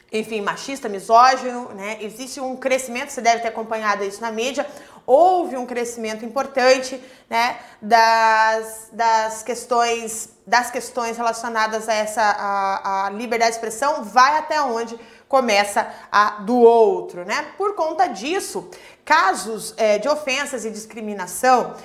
[0.10, 1.98] enfim, machista, misógino, né?
[2.00, 4.66] Existe um crescimento, você deve ter acompanhado isso na mídia,
[5.08, 13.10] houve um crescimento importante, né, das, das questões das questões relacionadas a essa a, a
[13.10, 17.48] liberdade de expressão, vai até onde começa a do outro, né?
[17.58, 18.70] Por conta disso,
[19.04, 21.76] casos é, de ofensas e discriminação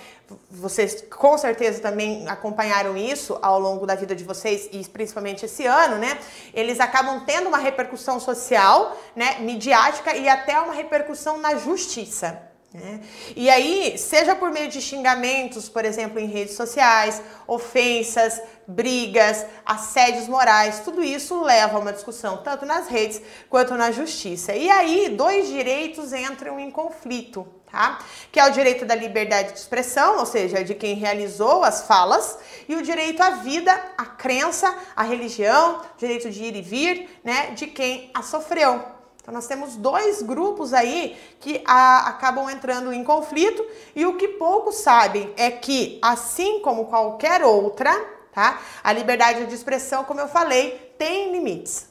[0.50, 5.66] vocês com certeza também acompanharam isso ao longo da vida de vocês e principalmente esse
[5.66, 6.18] ano, né?
[6.54, 12.51] Eles acabam tendo uma repercussão social, né, midiática e até uma repercussão na justiça.
[12.74, 13.00] Né?
[13.36, 20.26] E aí, seja por meio de xingamentos, por exemplo, em redes sociais, ofensas, brigas, assédios
[20.26, 24.54] morais, tudo isso leva a uma discussão tanto nas redes quanto na justiça.
[24.54, 27.98] E aí, dois direitos entram em conflito tá?
[28.30, 32.38] Que é o direito da liberdade de expressão, ou seja, de quem realizou as falas,
[32.68, 37.52] e o direito à vida, à crença, à religião, direito de ir e vir, né,
[37.52, 39.01] de quem a sofreu.
[39.22, 44.26] Então nós temos dois grupos aí que a, acabam entrando em conflito e o que
[44.28, 47.92] poucos sabem é que, assim como qualquer outra,
[48.32, 48.60] tá?
[48.82, 51.88] A liberdade de expressão, como eu falei, tem limites.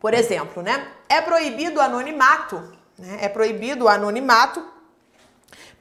[0.00, 0.90] Por exemplo, né?
[1.08, 3.18] É proibido o anonimato né?
[3.22, 4.62] É proibido o anonimato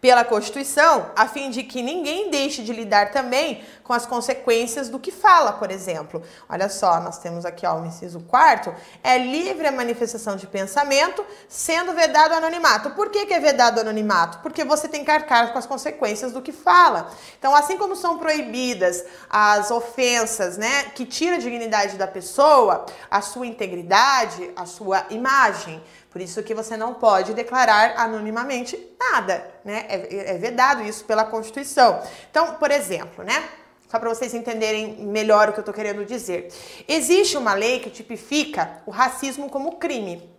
[0.02, 5.00] pela Constituição, a fim de que ninguém deixe de lidar também com as consequências do
[5.00, 6.22] que fala, por exemplo.
[6.48, 11.26] Olha só, nós temos aqui ó, o inciso quarto, é livre a manifestação de pensamento,
[11.50, 12.92] sendo vedado o anonimato.
[12.92, 14.40] Por que, que é vedado o anonimato?
[14.40, 17.12] Porque você tem que arcar com as consequências do que fala.
[17.38, 23.22] Então, assim como são proibidas as ofensas, né, que tira a dignidade da pessoa, a
[23.22, 29.86] sua integridade, a sua imagem, por isso que você não pode declarar anonimamente nada, né?
[29.88, 32.02] É, é vedado isso pela Constituição.
[32.32, 33.48] Então, por exemplo, né?
[33.88, 36.52] Só para vocês entenderem melhor o que eu estou querendo dizer.
[36.88, 40.30] Existe uma lei que tipifica o racismo como crime,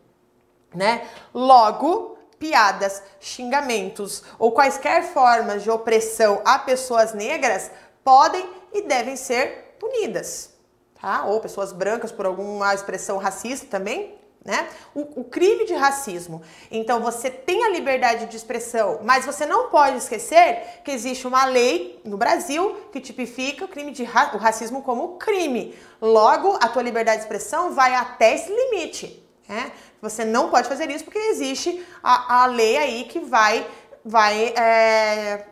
[0.74, 1.06] né?
[1.32, 7.70] Logo, piadas, xingamentos ou quaisquer formas de opressão a pessoas negras
[8.02, 10.52] podem e devem ser punidas,
[11.00, 11.24] tá?
[11.26, 14.68] Ou pessoas brancas por alguma expressão racista também né?
[14.94, 16.42] O, o, crime de racismo.
[16.70, 21.44] Então você tem a liberdade de expressão, mas você não pode esquecer que existe uma
[21.44, 25.76] lei no Brasil que tipifica o crime de ra o racismo como crime.
[26.00, 29.22] Logo, a tua liberdade de expressão vai até esse limite.
[29.46, 29.72] Né?
[30.00, 33.66] Você não pode fazer isso porque existe a, a lei aí que vai
[34.02, 35.46] vai é,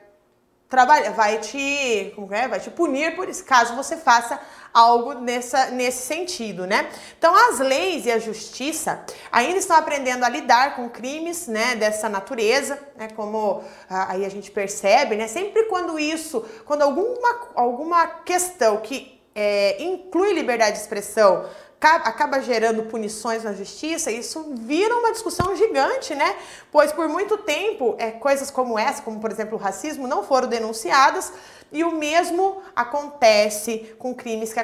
[0.68, 2.46] trabalha, vai te, como é?
[2.46, 4.38] vai te punir por isso, caso você faça
[4.72, 6.88] algo nessa, nesse sentido, né?
[7.18, 12.08] Então as leis e a justiça ainda estão aprendendo a lidar com crimes, né, dessa
[12.08, 18.06] natureza, né, como ah, aí a gente percebe, né, sempre quando isso, quando alguma, alguma
[18.06, 21.48] questão que é, inclui liberdade de expressão
[21.80, 26.36] acaba gerando punições na justiça, isso vira uma discussão gigante, né?
[26.72, 30.48] Pois por muito tempo, é, coisas como essa, como por exemplo o racismo, não foram
[30.48, 31.32] denunciadas
[31.70, 34.60] e o mesmo acontece com crimes que,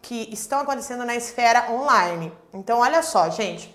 [0.00, 2.32] que estão acontecendo na esfera online.
[2.52, 3.74] Então, olha só, gente.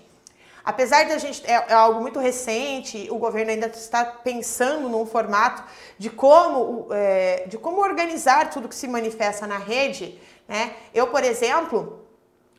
[0.64, 5.06] Apesar de a gente é, é, algo muito recente, o governo ainda está pensando num
[5.06, 5.62] formato
[5.98, 10.20] de como, é, de como organizar tudo que se manifesta na rede.
[10.46, 10.74] Né?
[10.92, 12.04] Eu, por exemplo,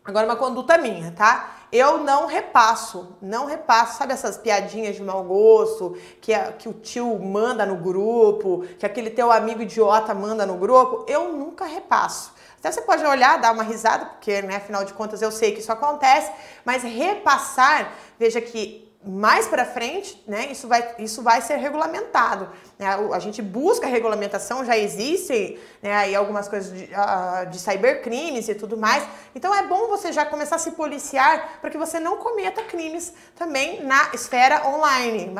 [0.04, 1.58] Agora, uma conduta minha, tá?
[1.72, 6.74] Eu não repasso, não repasso, sabe essas piadinhas de mau gosto que, a, que o
[6.74, 11.06] tio manda no grupo, que aquele teu amigo idiota manda no grupo?
[11.08, 12.34] Eu nunca repasso.
[12.58, 15.60] Até você pode olhar, dar uma risada, porque, né, afinal de contas, eu sei que
[15.60, 16.32] isso acontece,
[16.66, 22.50] mas repassar, veja que mais para frente, né, isso vai, isso vai ser regulamentado.
[22.78, 22.86] Né?
[23.12, 28.54] A gente busca regulamentação, já existem né, aí algumas coisas de, uh, de cybercrimes e
[28.54, 29.04] tudo mais.
[29.34, 33.12] Então é bom você já começar a se policiar para que você não cometa crimes
[33.36, 35.34] também na esfera online.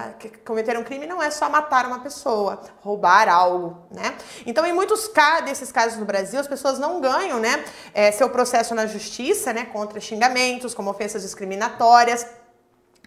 [0.44, 4.16] Cometer um crime não é só matar uma pessoa, roubar algo, né?
[4.46, 5.12] Então, em muitos
[5.46, 9.66] desses casos no Brasil, as pessoas não ganham, né, é, seu processo na justiça, né,
[9.66, 12.26] contra xingamentos, como ofensas discriminatórias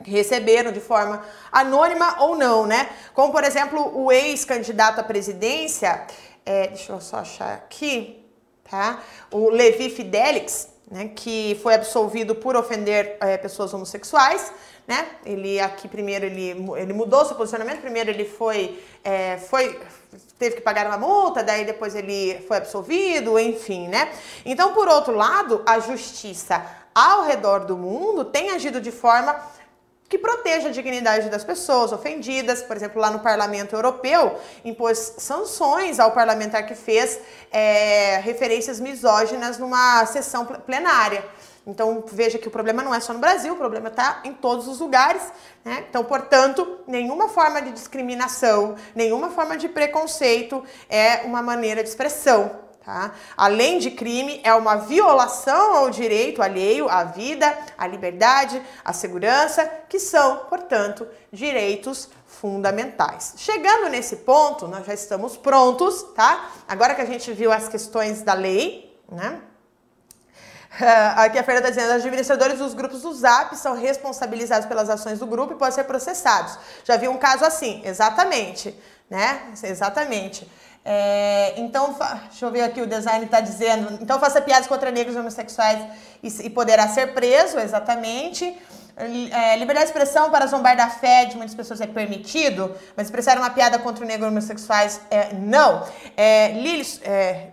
[0.02, 2.88] receberam de forma anônima ou não, né?
[3.14, 6.06] Como, por exemplo, o ex-candidato à presidência,
[6.44, 8.24] é, deixa eu só achar aqui,
[8.68, 9.00] tá?
[9.30, 14.52] O Levi Fidelix, né, que foi absolvido por ofender é, pessoas homossexuais,
[14.86, 15.06] né?
[15.24, 19.80] Ele aqui primeiro ele, ele mudou seu posicionamento, primeiro ele foi, é, foi
[20.38, 24.12] teve que pagar uma multa, daí depois ele foi absolvido, enfim, né?
[24.44, 29.34] Então, por outro lado, a justiça ao redor do mundo tem agido de forma
[30.14, 32.62] que proteja a dignidade das pessoas ofendidas.
[32.62, 37.18] Por exemplo, lá no Parlamento Europeu, impôs sanções ao parlamentar que fez
[37.50, 41.24] é, referências misóginas numa sessão plenária.
[41.66, 44.68] Então veja que o problema não é só no Brasil, o problema está em todos
[44.68, 45.22] os lugares.
[45.64, 45.84] Né?
[45.90, 52.63] Então, portanto, nenhuma forma de discriminação, nenhuma forma de preconceito é uma maneira de expressão.
[52.84, 53.12] Tá?
[53.34, 59.64] Além de crime, é uma violação ao direito alheio à vida, à liberdade, à segurança,
[59.88, 63.34] que são, portanto, direitos fundamentais.
[63.38, 66.50] Chegando nesse ponto, nós já estamos prontos, tá?
[66.68, 69.40] Agora que a gente viu as questões da lei, né?
[71.16, 75.20] Aqui a Fernanda está dizendo, os administradores dos grupos do Zap são responsabilizados pelas ações
[75.20, 76.58] do grupo e podem ser processados.
[76.84, 79.52] Já vi um caso assim, exatamente, né?
[79.62, 80.50] Exatamente.
[80.84, 81.96] É, então,
[82.28, 83.98] deixa eu ver aqui, o design está dizendo.
[84.02, 85.82] Então, faça piadas contra negros homossexuais
[86.22, 88.54] e, e poderá ser preso, exatamente.
[88.96, 93.36] É, liberdade de expressão para zombar da fé de muitas pessoas é permitido, mas expressar
[93.38, 95.84] uma piada contra o negro homossexuais é não.
[96.16, 97.48] É, Lili, é,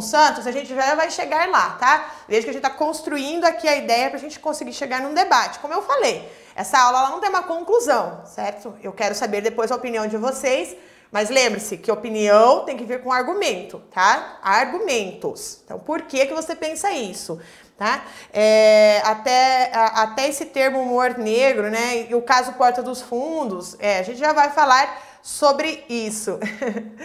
[0.00, 2.14] Santos, a gente já vai chegar lá, tá?
[2.26, 5.12] Veja que a gente está construindo aqui a ideia para a gente conseguir chegar num
[5.12, 5.58] debate.
[5.58, 8.74] Como eu falei, essa aula não tem uma conclusão, certo?
[8.82, 10.74] Eu quero saber depois a opinião de vocês
[11.14, 14.40] mas lembre-se que opinião tem que vir com argumento, tá?
[14.42, 15.60] Argumentos.
[15.64, 17.40] Então, por que, que você pensa isso?
[17.78, 18.02] Tá?
[18.32, 22.08] É, até, a, até esse termo humor negro, né?
[22.10, 26.36] E o caso Porta dos Fundos, é, a gente já vai falar sobre isso.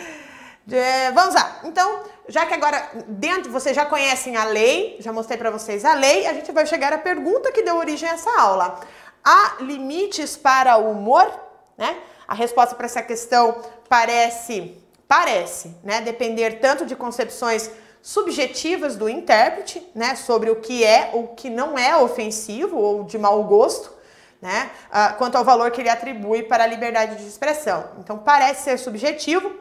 [0.71, 1.59] é, vamos lá.
[1.65, 5.93] Então, já que agora dentro vocês já conhecem a lei, já mostrei para vocês a
[5.93, 8.79] lei, a gente vai chegar à pergunta que deu origem a essa aula.
[9.23, 11.31] Há limites para o humor?
[11.77, 11.95] Né?
[12.29, 17.71] A resposta para essa questão parece, parece, né, depender tanto de concepções
[18.03, 23.17] subjetivas do intérprete, né, sobre o que é ou que não é ofensivo ou de
[23.17, 23.91] mau gosto,
[24.39, 27.89] né, uh, quanto ao valor que ele atribui para a liberdade de expressão.
[27.97, 29.51] Então parece ser subjetivo.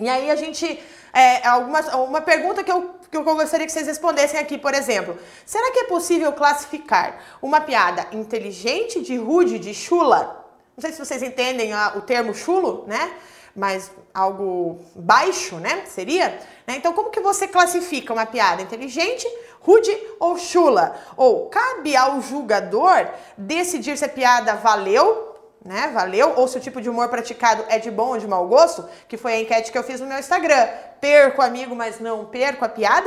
[0.00, 3.86] E aí a gente, é, algumas, uma pergunta que eu, que eu gostaria que vocês
[3.86, 9.72] respondessem aqui, por exemplo, será que é possível classificar uma piada inteligente de rude de
[9.72, 10.41] chula?
[10.76, 13.12] Não sei se vocês entendem a, o termo chulo, né?
[13.54, 15.84] Mas algo baixo, né?
[15.86, 16.38] Seria.
[16.66, 16.76] Né?
[16.76, 19.26] Então, como que você classifica uma piada inteligente,
[19.60, 20.96] rude ou chula?
[21.16, 25.32] Ou cabe ao julgador decidir se a piada valeu
[25.64, 25.90] né?
[25.94, 26.34] Valeu?
[26.36, 29.16] Ou se o tipo de humor praticado é de bom ou de mau gosto, que
[29.16, 30.68] foi a enquete que eu fiz no meu Instagram.
[31.00, 33.04] Perco amigo, mas não perco a piada?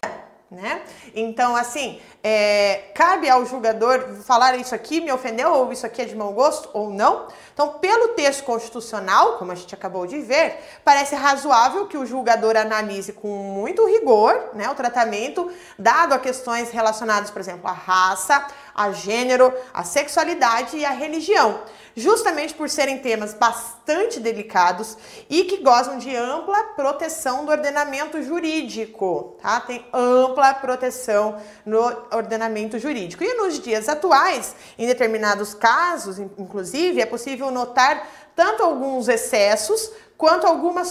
[0.50, 0.84] Né?
[1.16, 6.06] Então, assim, é, cabe ao julgador falar isso aqui me ofendeu, ou isso aqui é
[6.06, 7.28] de mau gosto, ou não.
[7.52, 12.56] Então, pelo texto constitucional, como a gente acabou de ver, parece razoável que o julgador
[12.56, 18.46] analise com muito rigor né, o tratamento dado a questões relacionadas, por exemplo, à raça,
[18.76, 21.62] a gênero, a sexualidade e a religião
[21.96, 24.98] justamente por serem temas bastante delicados
[25.30, 29.62] e que gozam de ampla proteção do ordenamento jurídico, tá?
[29.62, 31.80] Tem ampla proteção no
[32.12, 33.24] ordenamento jurídico.
[33.24, 38.06] E nos dias atuais, em determinados casos, inclusive, é possível notar
[38.36, 40.84] tanto alguns excessos quanto alguma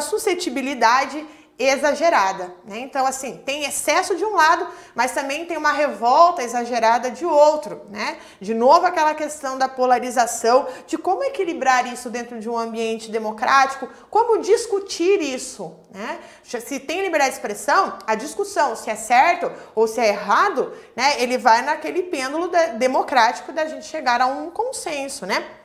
[0.00, 1.26] suscetibilidade
[1.64, 2.78] exagerada, né?
[2.78, 7.82] Então, assim, tem excesso de um lado, mas também tem uma revolta exagerada de outro,
[7.90, 8.18] né?
[8.40, 13.88] De novo, aquela questão da polarização, de como equilibrar isso dentro de um ambiente democrático,
[14.08, 16.18] como discutir isso, né?
[16.42, 21.20] Se tem liberdade de expressão, a discussão se é certo ou se é errado, né?
[21.22, 25.59] Ele vai naquele pêndulo democrático da gente chegar a um consenso, né?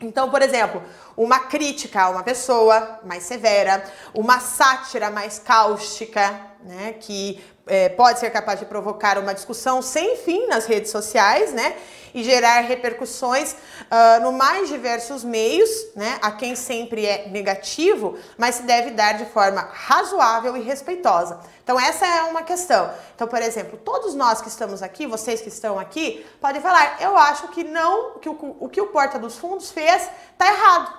[0.00, 0.82] Então, por exemplo,
[1.16, 3.84] uma crítica a uma pessoa mais severa,
[4.14, 10.16] uma sátira mais cáustica, né, que é, pode ser capaz de provocar uma discussão sem
[10.16, 11.76] fim nas redes sociais, né?
[12.12, 16.18] E gerar repercussões uh, no mais diversos meios, né?
[16.20, 21.38] A quem sempre é negativo, mas se deve dar de forma razoável e respeitosa.
[21.70, 22.92] Então, essa é uma questão.
[23.14, 27.16] Então, por exemplo, todos nós que estamos aqui, vocês que estão aqui, podem falar: eu
[27.16, 30.92] acho que não, que o, o que o Porta dos Fundos fez está errado.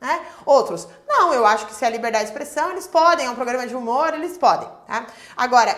[0.00, 0.26] Né?
[0.46, 3.66] Outros, não, eu acho que se é liberdade de expressão, eles podem, é um programa
[3.66, 4.68] de humor, eles podem.
[4.86, 5.06] Tá?
[5.36, 5.70] Agora,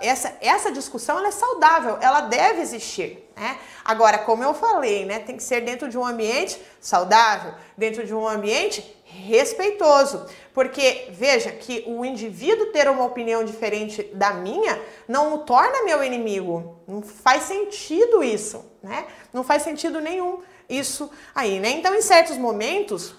[0.00, 3.30] essa, essa discussão é saudável, ela deve existir.
[3.36, 3.58] Né?
[3.84, 8.14] Agora, como eu falei, né, tem que ser dentro de um ambiente saudável, dentro de
[8.14, 10.26] um ambiente respeitoso.
[10.52, 16.02] Porque veja que o indivíduo ter uma opinião diferente da minha não o torna meu
[16.02, 16.78] inimigo.
[16.86, 19.06] Não faz sentido isso, né?
[19.32, 21.70] Não faz sentido nenhum isso aí, né?
[21.70, 23.14] Então, em certos momentos,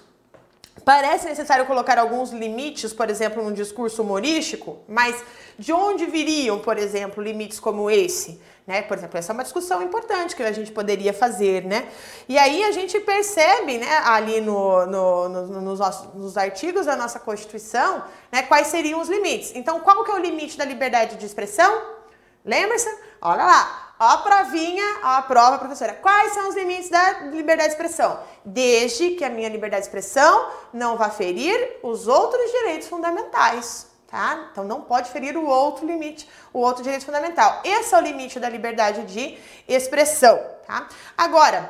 [0.84, 5.16] Parece necessário colocar alguns limites, por exemplo, num discurso humorístico, mas
[5.58, 8.38] de onde viriam, por exemplo, limites como esse?
[8.66, 8.80] Né?
[8.80, 11.86] Por exemplo, essa é uma discussão importante que a gente poderia fazer, né?
[12.26, 15.80] E aí a gente percebe, né, ali no, no, no nos,
[16.14, 19.52] nos, artigos da nossa Constituição, né, quais seriam os limites.
[19.54, 21.94] Então, qual que é o limite da liberdade de expressão?
[22.42, 22.88] Lembra-se?
[23.20, 25.94] Olha lá, Ó a provinha, ó a prova, professora.
[25.94, 28.18] Quais são os limites da liberdade de expressão?
[28.44, 34.46] Desde que a minha liberdade de expressão não vá ferir os outros direitos fundamentais, tá?
[34.52, 37.60] Então não pode ferir o outro limite, o outro direito fundamental.
[37.64, 39.36] Esse é o limite da liberdade de
[39.66, 40.86] expressão, tá?
[41.18, 41.68] Agora,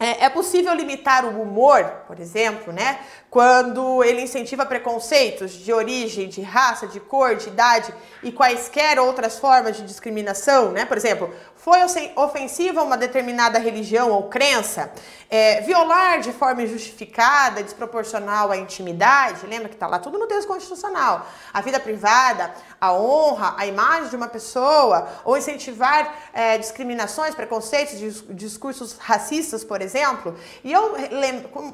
[0.00, 3.00] é, é possível limitar o humor, por exemplo, né?
[3.30, 9.38] Quando ele incentiva preconceitos de origem, de raça, de cor, de idade e quaisquer outras
[9.38, 10.86] formas de discriminação, né?
[10.86, 11.80] Por exemplo, foi
[12.16, 14.90] ofensiva uma determinada religião ou crença,
[15.28, 20.48] é, violar de forma injustificada, desproporcional à intimidade, lembra que está lá tudo no texto
[20.48, 27.34] constitucional, a vida privada, a honra, a imagem de uma pessoa, ou incentivar é, discriminações,
[27.34, 30.34] preconceitos, discursos racistas, por exemplo.
[30.64, 30.94] E eu,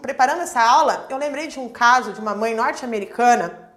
[0.02, 3.70] preparando essa aula, eu lembrei de um caso de uma mãe norte-americana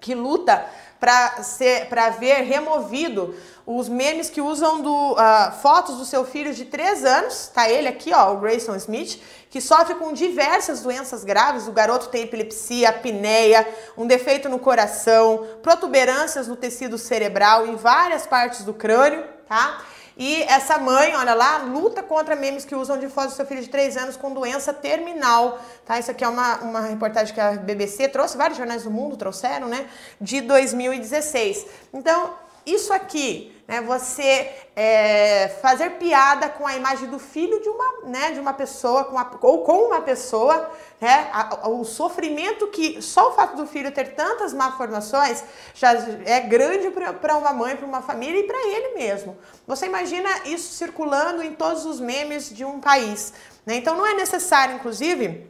[0.00, 0.64] que luta
[1.00, 3.34] para ver removido
[3.64, 7.86] os memes que usam do, uh, fotos do seu filho de 3 anos, tá ele
[7.86, 9.20] aqui, ó, o Grayson Smith,
[9.50, 11.68] que sofre com diversas doenças graves.
[11.68, 18.26] O garoto tem epilepsia, apneia, um defeito no coração, protuberâncias no tecido cerebral em várias
[18.26, 19.82] partes do crânio, tá?
[20.18, 23.62] E essa mãe, olha lá, luta contra memes que usam de foto do seu filho
[23.62, 25.96] de 3 anos com doença terminal, tá?
[25.96, 29.68] Isso aqui é uma, uma reportagem que a BBC trouxe, vários jornais do mundo trouxeram,
[29.68, 29.88] né?
[30.20, 31.66] De 2016.
[31.94, 32.34] Então,
[32.66, 38.30] isso aqui, né, você é, fazer piada com a imagem do filho de uma, né,
[38.30, 43.28] de uma pessoa, com ou com uma pessoa, né, a, a, o sofrimento que só
[43.28, 45.44] o fato do filho ter tantas malformações
[45.74, 45.92] já
[46.24, 49.36] é grande para uma mãe, para uma família e para ele mesmo.
[49.66, 53.34] Você imagina isso circulando em todos os memes de um país.
[53.66, 53.76] Né?
[53.76, 55.46] Então não é necessário, inclusive,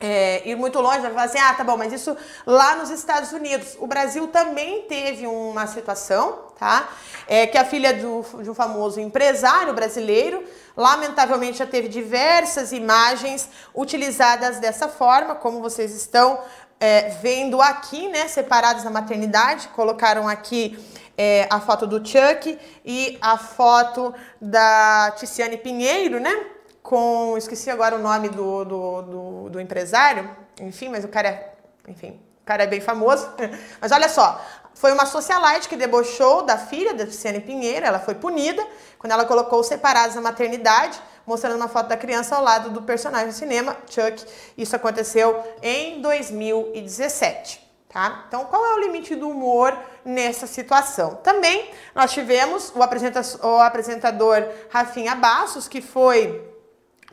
[0.00, 3.32] é, ir muito longe, vai falar assim, ah, tá bom, mas isso lá nos Estados
[3.32, 3.76] Unidos.
[3.78, 6.88] O Brasil também teve uma situação, tá?
[7.28, 10.42] É, que a filha do, de um famoso empresário brasileiro,
[10.74, 16.40] lamentavelmente já teve diversas imagens utilizadas dessa forma, como vocês estão
[16.80, 20.78] é, vendo aqui, né, separados na maternidade, colocaram aqui
[21.16, 26.34] é, a foto do Chuck e a foto da Ticiane Pinheiro, né?
[26.90, 27.38] Com.
[27.38, 30.28] Esqueci agora o nome do, do, do, do empresário,
[30.60, 31.54] enfim, mas o cara é.
[31.86, 33.28] Enfim, o cara é bem famoso.
[33.80, 38.14] Mas olha só, foi uma socialite que debochou da filha da Tiziane Pinheiro, ela foi
[38.14, 38.64] punida
[38.98, 43.28] quando ela colocou separados na maternidade, mostrando uma foto da criança ao lado do personagem
[43.28, 44.24] do cinema, Chuck.
[44.58, 47.70] Isso aconteceu em 2017.
[47.88, 48.24] Tá?
[48.28, 51.16] Então, qual é o limite do humor nessa situação?
[51.16, 56.49] Também nós tivemos o, apresenta o apresentador Rafinha Bassos, que foi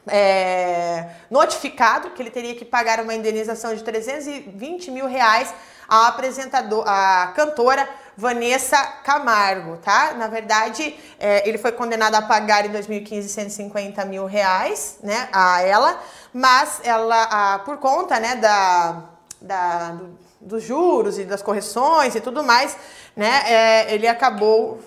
[0.09, 5.53] é, notificado que ele teria que pagar uma indenização de 320 mil reais
[5.87, 10.13] à apresentador, à cantora Vanessa Camargo, tá?
[10.13, 15.61] Na verdade, é, ele foi condenado a pagar em 2015 150 mil reais, né, a
[15.61, 15.99] ela,
[16.33, 19.03] mas ela, a, por conta, né, da,
[19.41, 22.77] da do, dos juros e das correções e tudo mais,
[23.15, 24.79] né, é, ele acabou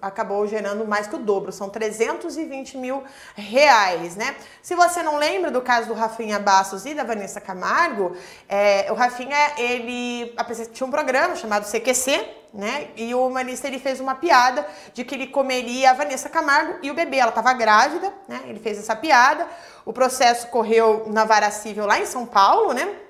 [0.00, 3.02] acabou gerando mais que o dobro, são 320 mil
[3.34, 4.36] reais, né?
[4.62, 8.16] Se você não lembra do caso do Rafinha Bastos e da Vanessa Camargo,
[8.48, 10.34] é, o Rafinha, ele
[10.72, 12.88] tinha um programa chamado CQC, né?
[12.96, 16.90] E o humanista ele fez uma piada de que ele comeria a Vanessa Camargo e
[16.90, 17.18] o bebê.
[17.18, 18.42] Ela estava grávida, né?
[18.46, 19.46] Ele fez essa piada.
[19.84, 23.05] O processo correu na vara civil lá em São Paulo, né?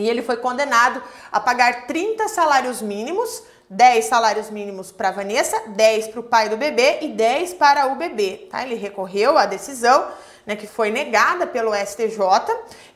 [0.00, 6.08] E ele foi condenado a pagar 30 salários mínimos, 10 salários mínimos para Vanessa, 10
[6.08, 8.48] para o pai do bebê e 10 para o bebê.
[8.50, 8.64] Tá?
[8.64, 10.08] Ele recorreu à decisão,
[10.46, 12.18] né, que foi negada pelo STJ,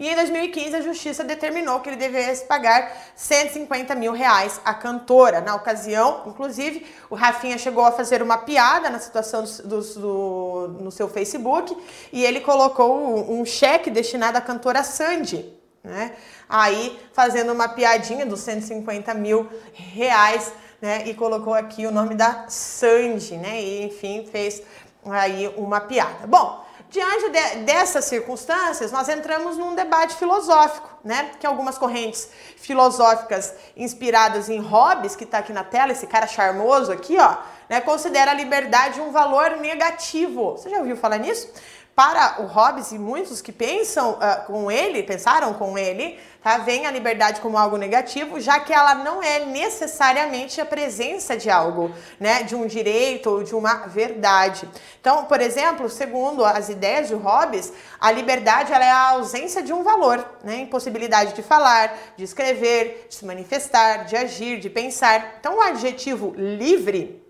[0.00, 5.42] e em 2015 a justiça determinou que ele devesse pagar 150 mil reais à cantora.
[5.42, 10.84] Na ocasião, inclusive, o Rafinha chegou a fazer uma piada na situação do, do, do
[10.84, 11.76] no seu Facebook
[12.10, 16.12] e ele colocou um, um cheque destinado à cantora Sandy né?
[16.48, 21.06] Aí fazendo uma piadinha dos 150 mil reais, né?
[21.06, 23.60] E colocou aqui o nome da Sandy, né?
[23.60, 24.62] E enfim, fez
[25.04, 26.26] aí uma piada.
[26.26, 31.32] Bom, diante de, dessas circunstâncias, nós entramos num debate filosófico, né?
[31.38, 36.90] Que algumas correntes filosóficas inspiradas em Hobbes, que está aqui na tela, esse cara charmoso
[36.90, 37.36] aqui, ó,
[37.68, 37.82] né?
[37.82, 40.52] Considera a liberdade um valor negativo.
[40.52, 41.52] Você já ouviu falar nisso?
[41.94, 46.58] Para o Hobbes e muitos que pensam uh, com ele, pensaram com ele, tá?
[46.58, 51.48] Vem a liberdade como algo negativo, já que ela não é necessariamente a presença de
[51.48, 52.42] algo, né?
[52.42, 54.68] De um direito ou de uma verdade.
[55.00, 59.72] Então, por exemplo, segundo as ideias de Hobbes, a liberdade ela é a ausência de
[59.72, 60.56] um valor, né?
[60.56, 65.36] Impossibilidade de falar, de escrever, de se manifestar, de agir, de pensar.
[65.38, 67.24] Então, o adjetivo livre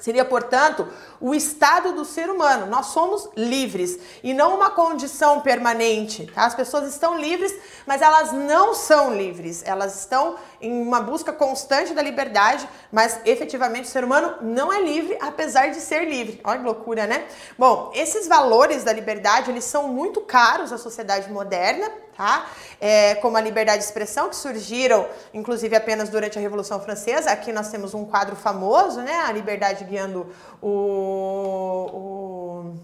[0.00, 0.88] Seria, portanto,
[1.20, 2.66] o estado do ser humano.
[2.66, 6.30] Nós somos livres e não uma condição permanente.
[6.34, 6.46] Tá?
[6.46, 7.54] As pessoas estão livres,
[7.86, 9.62] mas elas não são livres.
[9.64, 14.80] Elas estão em uma busca constante da liberdade, mas efetivamente o ser humano não é
[14.80, 16.40] livre, apesar de ser livre.
[16.44, 17.26] Olha que loucura, né?
[17.58, 22.46] Bom, esses valores da liberdade, eles são muito caros à sociedade moderna, tá?
[22.78, 27.30] É, como a liberdade de expressão, que surgiram, inclusive, apenas durante a Revolução Francesa.
[27.30, 29.20] Aqui nós temos um quadro famoso, né?
[29.26, 30.26] A liberdade guiando
[30.60, 32.80] o, o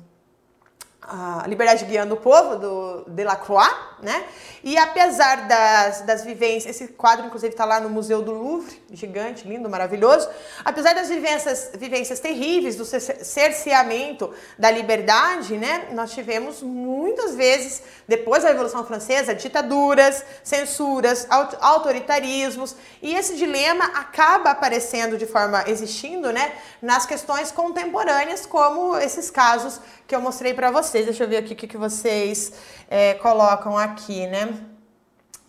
[1.08, 3.72] a Liberdade Guiando o Povo, do Delacroix,
[4.02, 4.24] né?
[4.62, 9.46] E apesar das, das vivências, esse quadro inclusive está lá no Museu do Louvre, gigante,
[9.46, 10.28] lindo, maravilhoso.
[10.64, 15.88] Apesar das vivências, vivências terríveis do cerceamento da liberdade, né?
[15.92, 21.26] Nós tivemos muitas vezes, depois da Revolução Francesa, ditaduras, censuras,
[21.60, 26.52] autoritarismos, e esse dilema acaba aparecendo de forma, existindo, né?
[26.82, 31.04] Nas questões contemporâneas, como esses casos que eu mostrei para vocês.
[31.04, 32.52] Deixa eu ver aqui o que, que vocês
[32.88, 34.54] é, colocam aqui, né?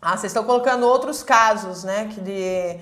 [0.01, 2.09] Ah, vocês estão colocando outros casos, né?
[2.13, 2.79] Que de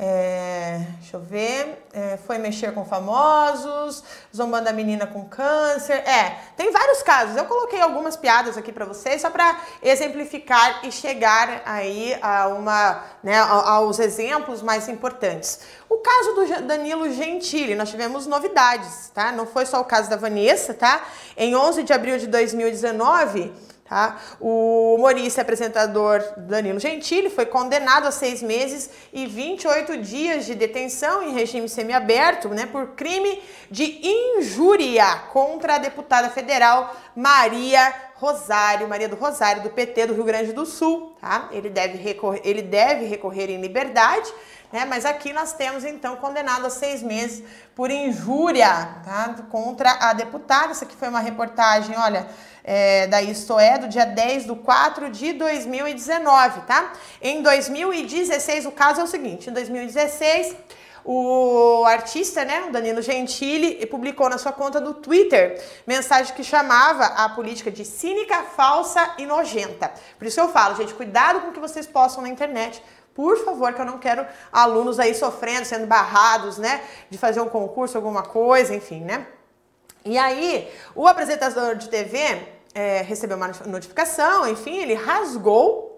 [0.00, 1.84] é, deixa eu ver.
[1.92, 4.04] É, foi mexer com famosos,
[4.34, 5.94] zombando a menina com câncer.
[6.06, 7.36] É, tem vários casos.
[7.36, 13.02] Eu coloquei algumas piadas aqui para vocês só para exemplificar e chegar aí a uma,
[13.24, 15.62] né, aos exemplos mais importantes.
[15.88, 19.32] O caso do Danilo Gentili, nós tivemos novidades, tá?
[19.32, 21.02] Não foi só o caso da Vanessa, tá?
[21.36, 23.52] Em 11 de abril de 2019,
[23.88, 24.20] Tá?
[24.38, 30.54] O humorista e apresentador Danilo Gentili foi condenado a seis meses e 28 dias de
[30.54, 38.88] detenção em regime semiaberto né, por crime de injúria contra a deputada federal Maria Rosário,
[38.88, 41.48] Maria do Rosário, do PT do Rio Grande do Sul, tá?
[41.52, 44.28] Ele deve recorrer, ele deve recorrer em liberdade,
[44.72, 44.84] né?
[44.84, 47.44] Mas aqui nós temos então condenado a seis meses
[47.76, 48.68] por injúria,
[49.04, 49.36] tá?
[49.48, 50.72] Contra a deputada.
[50.72, 52.26] Isso aqui foi uma reportagem, olha,
[52.70, 56.92] é, da Isto É, do dia 10 de 4 de 2019, tá?
[57.22, 60.54] Em 2016, o caso é o seguinte: em 2016
[61.02, 67.06] o artista, né, o Danilo Gentili, publicou na sua conta do Twitter mensagem que chamava
[67.06, 69.90] a política de cínica, falsa e nojenta.
[70.18, 72.82] Por isso eu falo, gente, cuidado com o que vocês postam na internet.
[73.14, 77.48] Por favor, que eu não quero alunos aí sofrendo, sendo barrados, né, de fazer um
[77.48, 79.26] concurso, alguma coisa, enfim, né?
[80.04, 85.88] E aí, o apresentador de TV é, recebeu uma notificação, enfim, ele rasgou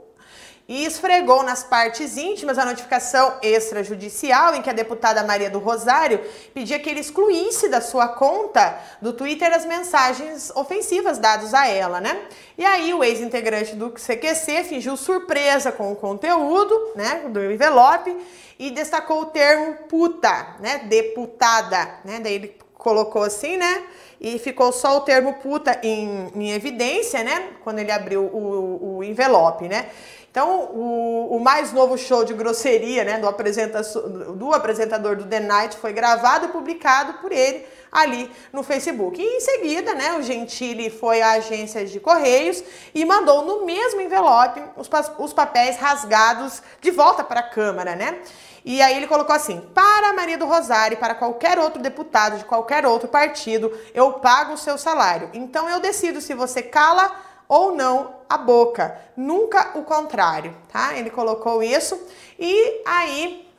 [0.71, 6.21] e esfregou nas partes íntimas a notificação extrajudicial em que a deputada Maria do Rosário
[6.55, 12.01] pedia que ele excluísse da sua conta do Twitter as mensagens ofensivas dadas a ela,
[12.01, 12.23] né?
[12.57, 18.17] E aí o ex-integrante do CQC fingiu surpresa com o conteúdo, né, do envelope
[18.57, 22.21] e destacou o termo puta, né, deputada, né?
[22.21, 23.83] Daí ele colocou assim, né?
[24.21, 27.49] E ficou só o termo puta em, em evidência, né?
[27.65, 29.87] Quando ele abriu o, o envelope, né?
[30.31, 35.41] Então, o, o, mais novo show de grosseria né, do, apresenta do apresentador do The
[35.41, 39.21] Night foi gravado e publicado por ele ali no Facebook.
[39.21, 42.63] E em seguida, né, o Gentili foi à agência de Correios
[42.95, 48.21] e mandou no mesmo envelope os, os papéis rasgados de volta para a Câmara, né?
[48.65, 52.85] E aí ele colocou assim: para Maria do Rosário para qualquer outro deputado de qualquer
[52.87, 55.31] outro partido, eu pago o seu salário.
[55.33, 57.11] Então eu decido se você cala
[57.49, 60.97] ou não a boca, nunca o contrário, tá?
[60.97, 62.01] Ele colocou isso
[62.39, 63.51] e aí,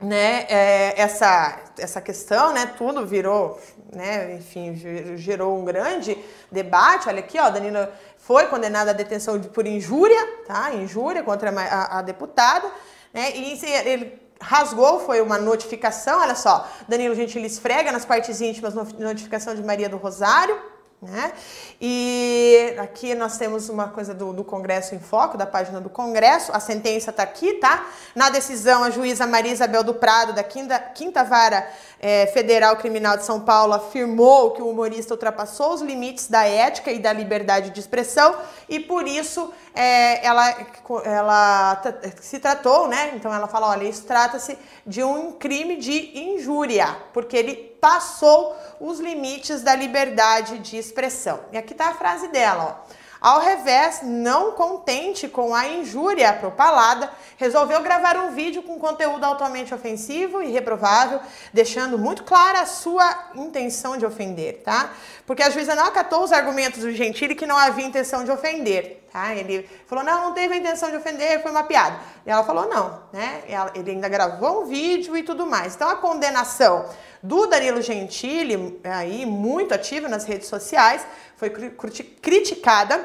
[0.00, 3.60] né, é, essa, essa questão, né, tudo virou,
[3.94, 4.74] né, enfim,
[5.16, 6.18] gerou um grande
[6.50, 7.08] debate.
[7.08, 7.86] Olha aqui, ó, Danilo
[8.18, 10.72] foi condenada à detenção de, por injúria, tá?
[10.74, 12.68] Injúria contra a, a deputada,
[13.14, 18.74] né, e ele rasgou, foi uma notificação, olha só, Danilo Gentili esfrega nas partes íntimas
[18.74, 20.60] notificação de Maria do Rosário,
[21.04, 21.32] né?
[21.80, 26.50] E aqui nós temos uma coisa do, do, Congresso em Foco, da página do Congresso.
[26.52, 27.86] A sentença está aqui, tá?
[28.14, 31.68] Na decisão, a juíza Maria Isabel do Prado, da Quinta, Quinta Vara
[32.00, 36.90] é, Federal Criminal de São Paulo, afirmou que o humorista ultrapassou os limites da ética
[36.90, 38.36] e da liberdade de expressão
[38.68, 40.56] e, por isso, é, ela,
[41.04, 41.82] ela
[42.20, 43.12] se tratou, né?
[43.14, 48.98] Então, ela fala: olha, isso trata-se de um crime de injúria, porque ele passou os
[48.98, 51.40] limites da liberdade de expressão.
[51.52, 53.04] E aqui está a frase dela, ó.
[53.20, 59.72] Ao revés, não contente com a injúria propalada, resolveu gravar um vídeo com conteúdo altamente
[59.74, 61.20] ofensivo e reprovável,
[61.52, 64.90] deixando muito clara a sua intenção de ofender, tá?
[65.26, 69.06] Porque a juíza não acatou os argumentos do Gentili que não havia intenção de ofender,
[69.10, 69.34] tá?
[69.34, 71.98] Ele falou, não, não teve a intenção de ofender, foi uma piada.
[72.26, 73.42] E ela falou, não, né?
[73.74, 75.74] Ele ainda gravou um vídeo e tudo mais.
[75.74, 76.90] Então, a condenação
[77.24, 81.06] do Danilo Gentili, aí muito ativo nas redes sociais,
[81.38, 83.02] foi criticada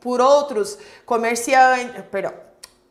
[0.00, 2.32] por outros comerciantes, perdão,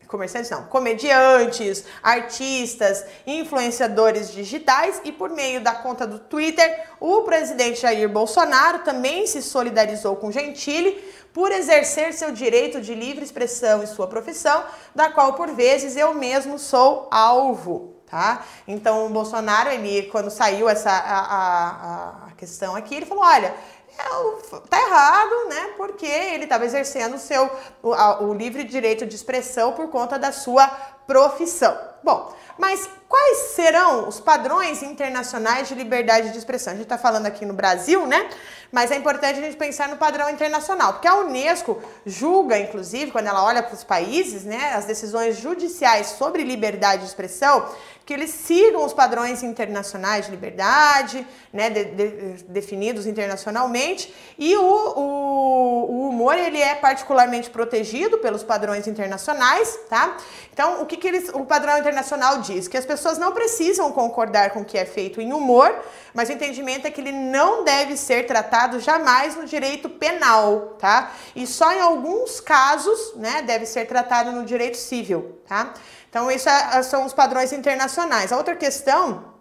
[0.07, 7.81] comerciantes não, comediantes, artistas, influenciadores digitais e por meio da conta do Twitter, o presidente
[7.81, 13.87] Jair Bolsonaro também se solidarizou com Gentili por exercer seu direito de livre expressão em
[13.87, 18.45] sua profissão, da qual por vezes eu mesmo sou alvo tá?
[18.65, 23.53] Então o Bolsonaro, ele, quando saiu essa a, a, a questão aqui, ele falou: olha,
[23.97, 25.73] é, tá errado, né?
[25.75, 27.51] Porque ele estava exercendo o seu
[27.83, 30.65] o, a, o livre direito de expressão por conta da sua
[31.05, 31.77] profissão.
[32.01, 36.71] Bom, mas quais serão os padrões internacionais de liberdade de expressão?
[36.71, 38.29] A gente está falando aqui no Brasil, né?
[38.71, 43.27] Mas é importante a gente pensar no padrão internacional, porque a Unesco julga, inclusive, quando
[43.27, 47.69] ela olha para os países, né, as decisões judiciais sobre liberdade de expressão,
[48.05, 54.61] que eles sigam os padrões internacionais de liberdade, né, de, de, definidos internacionalmente, e o,
[54.61, 60.17] o, o, humor ele é particularmente protegido pelos padrões internacionais, tá?
[60.53, 62.67] Então, o que, que eles, o padrão internacional diz?
[62.67, 65.75] Que as pessoas não precisam concordar com o que é feito em humor,
[66.13, 71.11] mas o entendimento é que ele não deve ser tratado jamais no direito penal, tá?
[71.35, 75.73] E só em alguns casos, né, deve ser tratado no direito civil, tá?
[76.15, 78.31] Então, isso é, são os padrões internacionais.
[78.31, 79.33] A outra questão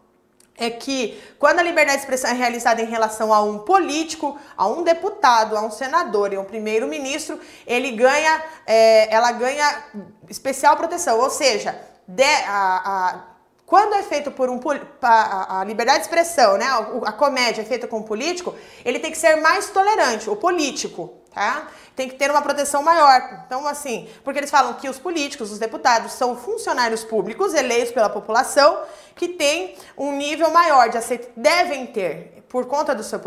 [0.58, 4.66] é que quando a liberdade de expressão é realizada em relação a um político, a
[4.66, 9.84] um deputado, a um senador e a um primeiro-ministro, ele ganha, é, ela ganha
[10.28, 11.20] especial proteção.
[11.20, 13.24] Ou seja, de, a, a,
[13.64, 14.58] quando é feito por um
[15.00, 18.52] a, a liberdade de expressão, né, a, a comédia é feita com um político,
[18.84, 21.66] ele tem que ser mais tolerante, o político tá?
[21.96, 23.42] Tem que ter uma proteção maior.
[23.46, 28.08] Então, assim, porque eles falam que os políticos, os deputados, são funcionários públicos eleitos pela
[28.08, 28.82] população
[29.16, 33.20] que têm um nível maior de aceitação, devem ter, por conta do seu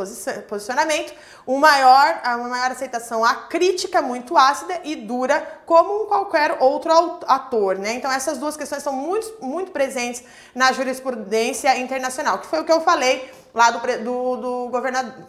[0.48, 1.14] posicionamento,
[1.46, 7.78] um maior, uma maior aceitação à crítica muito ácida e dura, como qualquer outro ator,
[7.78, 7.94] né?
[7.94, 10.24] Então, essas duas questões são muito, muito presentes
[10.56, 15.26] na jurisprudência internacional, que foi o que eu falei lá do, do, do governador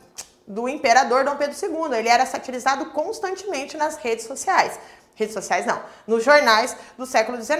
[0.49, 1.97] do imperador Dom Pedro II.
[1.97, 4.81] Ele era satirizado constantemente nas redes sociais.
[5.15, 7.59] Redes sociais não, nos jornais do século XIX.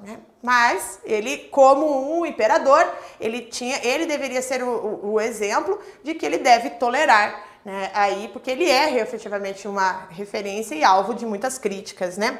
[0.00, 0.18] Né?
[0.42, 6.24] Mas ele, como um imperador, ele tinha, ele deveria ser o, o, exemplo de que
[6.24, 11.58] ele deve tolerar né, aí, porque ele é efetivamente uma referência e alvo de muitas
[11.58, 12.38] críticas, né?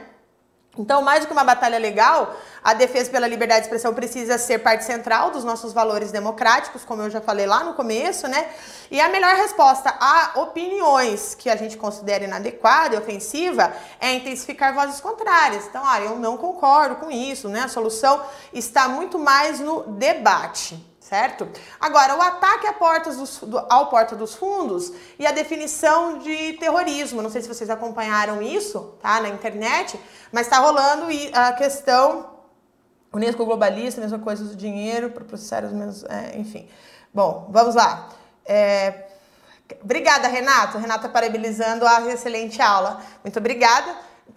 [0.76, 4.58] Então, mais do que uma batalha legal, a defesa pela liberdade de expressão precisa ser
[4.58, 8.48] parte central dos nossos valores democráticos, como eu já falei lá no começo, né?
[8.90, 14.74] E a melhor resposta a opiniões que a gente considera inadequada e ofensiva é intensificar
[14.74, 15.64] vozes contrárias.
[15.66, 17.60] Então, ah, eu não concordo com isso, né?
[17.60, 18.20] A solução
[18.52, 21.46] está muito mais no debate certo?
[21.78, 22.66] Agora, o ataque
[23.10, 27.20] dos, do, ao Porta dos Fundos e a definição de terrorismo.
[27.20, 29.20] Não sei se vocês acompanharam isso, tá?
[29.20, 30.00] Na internet,
[30.32, 32.32] mas está rolando a questão
[33.12, 36.02] Unesco globalista, mesma coisa do dinheiro para processar os menos.
[36.04, 36.68] É, enfim.
[37.12, 38.08] Bom, vamos lá.
[38.44, 39.04] É,
[39.82, 40.78] obrigada, Renato.
[40.78, 43.00] Renato parabenizando a excelente aula.
[43.22, 43.94] Muito obrigada.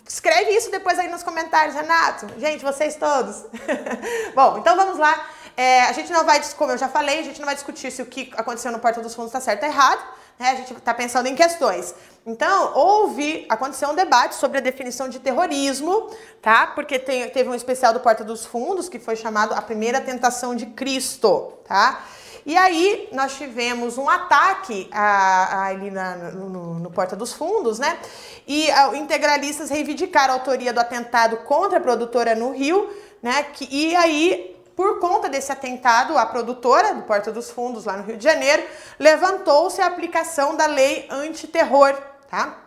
[0.07, 2.27] Escreve isso depois aí nos comentários, Renato.
[2.37, 3.45] Gente, vocês todos.
[4.35, 5.27] Bom, então vamos lá.
[5.57, 7.99] É, a gente não vai, como eu já falei, a gente não vai discutir se
[7.99, 10.05] o que aconteceu no Porta dos Fundos está certo ou errado.
[10.37, 10.51] Né?
[10.51, 11.95] A gente está pensando em questões.
[12.25, 16.67] Então, houve, aconteceu um debate sobre a definição de terrorismo, tá?
[16.67, 20.55] Porque tem, teve um especial do Porta dos Fundos que foi chamado A Primeira Tentação
[20.55, 22.03] de Cristo, tá?
[22.45, 27.79] E aí nós tivemos um ataque a, a, ali na, no, no, Porta dos Fundos,
[27.79, 27.97] né?
[28.45, 32.93] E a, integralistas reivindicaram a autoria do atentado contra a produtora no Rio,
[33.23, 33.43] né?
[33.43, 38.03] Que, e aí por conta desse atentado, a produtora do Porta dos Fundos, lá no
[38.03, 38.63] Rio de Janeiro,
[38.99, 41.95] levantou-se a aplicação da lei antiterror,
[42.29, 42.59] tá?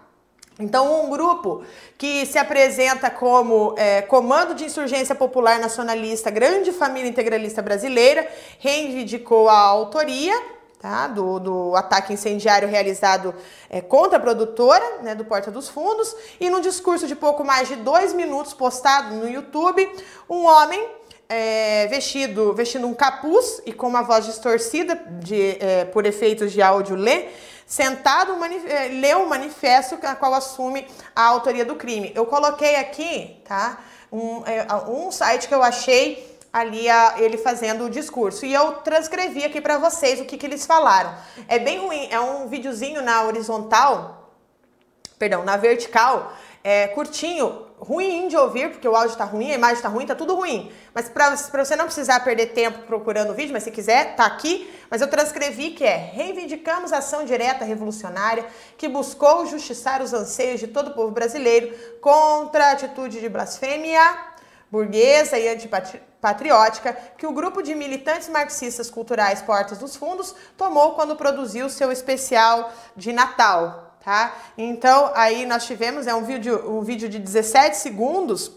[0.59, 1.63] Então, um grupo
[1.97, 9.49] que se apresenta como é, Comando de Insurgência Popular Nacionalista, Grande Família Integralista Brasileira, reivindicou
[9.49, 10.35] a autoria
[10.81, 13.33] tá, do, do ataque incendiário realizado
[13.71, 16.15] é, contra a produtora né, do Porta dos Fundos.
[16.41, 19.89] E num discurso de pouco mais de dois minutos postado no YouTube,
[20.29, 21.00] um homem
[21.31, 26.61] é, vestido, vestindo um capuz e com uma voz distorcida de, é, por efeitos de
[26.61, 27.29] áudio lê,
[27.65, 28.33] sentado
[28.67, 32.11] é, lê um manifesto a qual assume a autoria do crime.
[32.17, 33.79] Eu coloquei aqui, tá?
[34.11, 38.45] Um, é, um site que eu achei ali a, ele fazendo o discurso.
[38.45, 41.15] E eu transcrevi aqui para vocês o que, que eles falaram.
[41.47, 44.33] É bem ruim, é um videozinho na horizontal,
[45.17, 46.33] perdão, na vertical,
[46.65, 50.15] é, curtinho, ruim de ouvir, porque o áudio tá ruim, a imagem tá ruim, tá
[50.15, 50.71] tudo ruim.
[50.95, 54.71] Mas para você não precisar perder tempo procurando o vídeo, mas se quiser, tá aqui.
[54.91, 58.45] Mas eu transcrevi que é: reivindicamos a ação direta revolucionária
[58.77, 64.31] que buscou justiçar os anseios de todo o povo brasileiro contra a atitude de blasfêmia
[64.71, 71.17] burguesa e antipatriótica que o grupo de militantes marxistas culturais Portas dos Fundos tomou quando
[71.17, 74.35] produziu seu especial de Natal tá?
[74.57, 78.53] Então, aí nós tivemos é um vídeo, um vídeo de 17 segundos,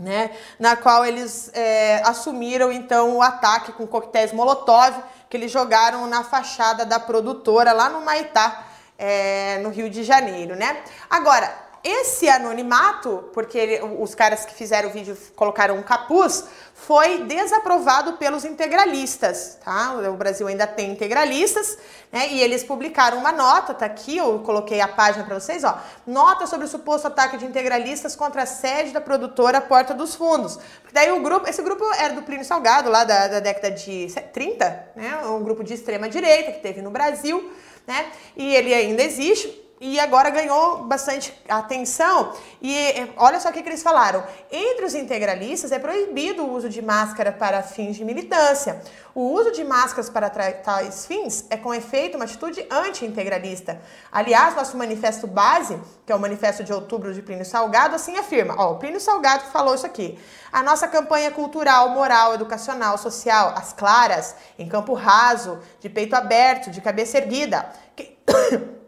[0.00, 4.94] né, na qual eles é, assumiram então o ataque com coquetéis Molotov
[5.28, 8.64] que eles jogaram na fachada da produtora lá no Maitá,
[8.98, 10.82] é, no Rio de Janeiro, né?
[11.08, 11.50] Agora,
[11.84, 18.14] esse anonimato, porque ele, os caras que fizeram o vídeo colocaram um capuz, foi desaprovado
[18.14, 19.94] pelos integralistas, tá?
[19.94, 21.76] O Brasil ainda tem integralistas,
[22.10, 22.28] né?
[22.28, 25.76] E eles publicaram uma nota, tá aqui, eu coloquei a página para vocês, ó.
[26.06, 30.56] Nota sobre o suposto ataque de integralistas contra a sede da produtora Porta dos Fundos.
[30.80, 34.06] Porque daí o grupo, esse grupo era do Plínio Salgado, lá da, da década de
[34.32, 35.16] 30, né?
[35.26, 37.52] Um grupo de extrema direita que teve no Brasil,
[37.86, 38.06] né?
[38.36, 42.32] E ele ainda existe e agora ganhou bastante atenção.
[42.62, 42.72] E
[43.16, 46.80] olha só o que, que, eles falaram: entre os integralistas é proibido o uso de
[46.80, 48.80] máscara para fins de militância.
[49.12, 53.80] O uso de máscaras para tais fins é com efeito uma atitude anti-integralista.
[54.10, 55.76] Aliás, nosso manifesto base,
[56.06, 59.46] que é o manifesto de outubro de Plínio Salgado, assim afirma: ó, o Plínio Salgado
[59.50, 60.16] falou isso aqui.
[60.52, 66.70] A nossa campanha cultural, moral, educacional, social, as claras, em campo raso, de peito aberto,
[66.70, 67.68] de cabeça erguida.
[67.96, 68.16] Que...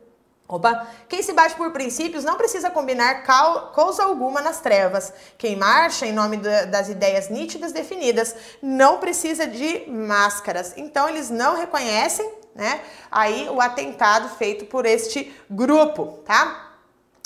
[0.46, 0.86] Opa!
[1.08, 3.24] Quem se bate por princípios não precisa combinar
[3.72, 5.12] coisa alguma nas trevas.
[5.38, 10.74] Quem marcha em nome das ideias nítidas definidas não precisa de máscaras.
[10.76, 12.82] Então eles não reconhecem, né?
[13.10, 16.72] Aí o atentado feito por este grupo, tá?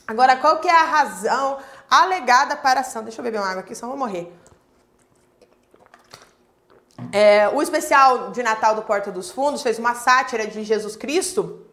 [0.07, 1.59] Agora, qual que é a razão
[1.91, 3.03] alegada para a ação?
[3.03, 4.33] Deixa eu beber uma água aqui, senão vou morrer.
[7.13, 11.68] É, o especial de Natal do Porta dos Fundos fez uma sátira de Jesus Cristo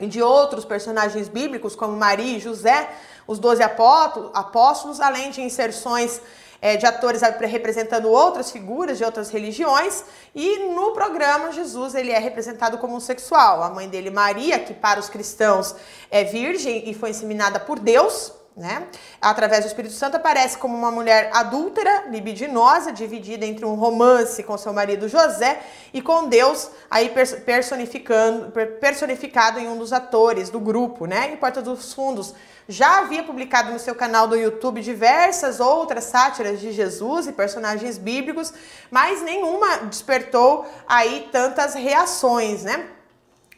[0.00, 2.90] e de outros personagens bíblicos, como Maria e José,
[3.26, 6.20] os doze apóstolos, além de inserções
[6.62, 10.04] é, de atores representando outras figuras de outras religiões.
[10.34, 13.62] E no programa, Jesus ele é representado como um sexual.
[13.62, 15.74] A mãe dele, Maria, que para os cristãos
[16.10, 18.86] é virgem e foi inseminada por Deus, né?
[19.22, 24.58] Através do Espírito Santo aparece como uma mulher adúltera, libidinosa, dividida entre um romance com
[24.58, 25.62] seu marido José
[25.94, 27.10] e com Deus, aí
[27.44, 31.32] personificando, personificado em um dos atores do grupo, né?
[31.32, 32.34] Em Porta dos Fundos
[32.68, 37.96] já havia publicado no seu canal do YouTube diversas outras sátiras de Jesus e personagens
[37.96, 38.52] bíblicos,
[38.90, 42.99] mas nenhuma despertou aí tantas reações, né?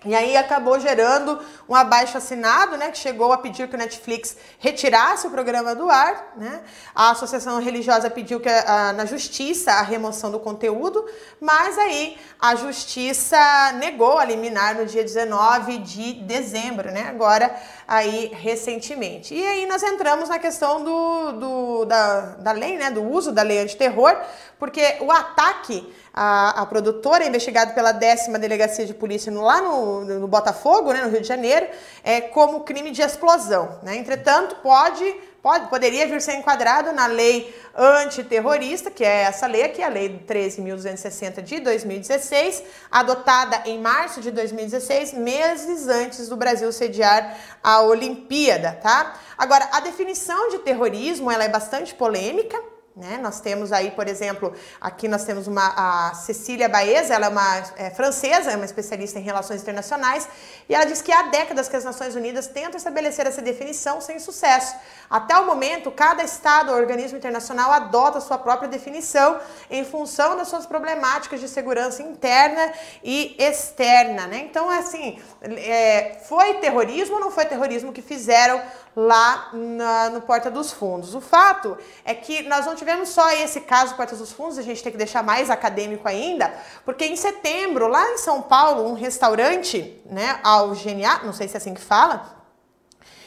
[0.05, 4.37] E aí acabou gerando um abaixo assinado, né, que chegou a pedir que o Netflix
[4.59, 6.63] retirasse o programa do ar, né?
[6.95, 11.05] A associação religiosa pediu que a, na justiça a remoção do conteúdo,
[11.41, 13.39] mas aí a justiça
[13.75, 17.07] negou a liminar no dia 19 de dezembro, né?
[17.09, 17.55] Agora
[17.87, 19.35] aí recentemente.
[19.35, 23.43] E aí nós entramos na questão do, do da, da lei, né, do uso da
[23.43, 24.17] lei antiterror,
[24.59, 30.05] porque o ataque à, à produtora, investigado pela décima delegacia de polícia no, lá no,
[30.05, 31.67] no Botafogo, né, no Rio de Janeiro,
[32.05, 33.79] é como crime de explosão.
[33.83, 33.97] Né?
[33.97, 35.05] Entretanto, pode
[35.43, 40.25] pode, poderia vir ser enquadrado na lei antiterrorista, que é essa lei aqui, a Lei
[40.27, 48.79] 13.260 de 2016, adotada em março de 2016, meses antes do Brasil sediar a Olimpíada,
[48.81, 49.15] tá?
[49.37, 52.57] Agora, a definição de terrorismo, ela é bastante polêmica,
[52.95, 53.19] né?
[53.23, 57.59] Nós temos aí, por exemplo, aqui nós temos uma, a Cecília Baeza, ela é uma
[57.77, 60.29] é, francesa, é uma especialista em relações internacionais,
[60.69, 64.19] e ela diz que há décadas que as Nações Unidas tentam estabelecer essa definição sem
[64.19, 64.77] sucesso.
[65.09, 69.41] Até o momento, cada Estado ou organismo internacional adota sua própria definição
[69.71, 72.73] em função das suas problemáticas de segurança interna
[73.03, 74.27] e externa.
[74.27, 74.39] Né?
[74.39, 78.61] Então, assim, é, foi terrorismo ou não foi terrorismo que fizeram
[78.95, 81.15] lá na, no Porta dos Fundos.
[81.15, 84.83] O fato é que nós não tivemos só esse caso Porta dos Fundos, a gente
[84.83, 86.53] tem que deixar mais acadêmico ainda,
[86.85, 91.55] porque em setembro, lá em São Paulo, um restaurante, né, ao GNA, não sei se
[91.55, 92.42] é assim que fala,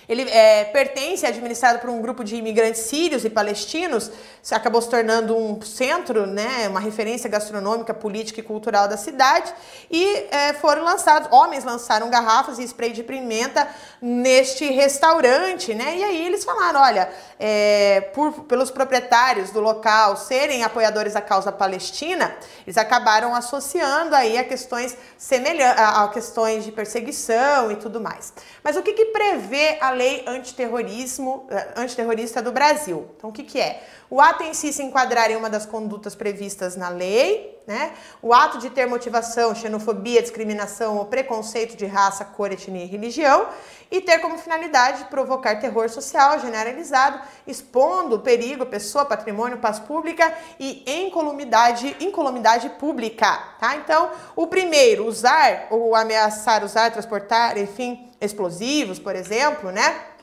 [0.07, 4.11] ele é, pertence, é administrado por um grupo de imigrantes sírios e palestinos,
[4.51, 9.53] acabou se tornando um centro, né, uma referência gastronômica, política e cultural da cidade.
[9.89, 13.67] E é, foram lançados, homens lançaram garrafas e spray de pimenta
[14.01, 15.97] neste restaurante, né?
[15.97, 21.51] E aí eles falaram, olha, é, por, pelos proprietários do local serem apoiadores da causa
[21.51, 22.35] palestina,
[22.65, 28.33] eles acabaram associando aí a questões semelhantes, a, a questões de perseguição e tudo mais.
[28.63, 33.07] Mas o que, que prevê a lei antiterrorismo, eh, antiterrorista do Brasil.
[33.17, 33.81] Então, o que, que é?
[34.09, 37.93] O ato em si se enquadrar em uma das condutas previstas na lei, né?
[38.21, 43.47] O ato de ter motivação, xenofobia, discriminação ou preconceito de raça, cor, etnia e religião,
[43.89, 50.83] e ter como finalidade provocar terror social generalizado, expondo perigo, pessoa, patrimônio, paz pública e
[51.05, 53.75] incolumidade, incolumidade pública, tá?
[53.77, 60.14] Então, o primeiro, usar ou ameaçar usar, transportar, enfim, explosivos, por exemplo, né?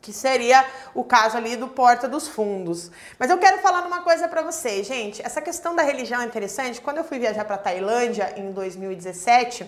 [0.00, 2.90] Que seria o caso ali do Porta dos Fundos.
[3.18, 5.20] Mas eu quero falar uma coisa para vocês, gente.
[5.24, 6.80] Essa questão da religião é interessante.
[6.80, 9.66] Quando eu fui viajar para Tailândia em 2017,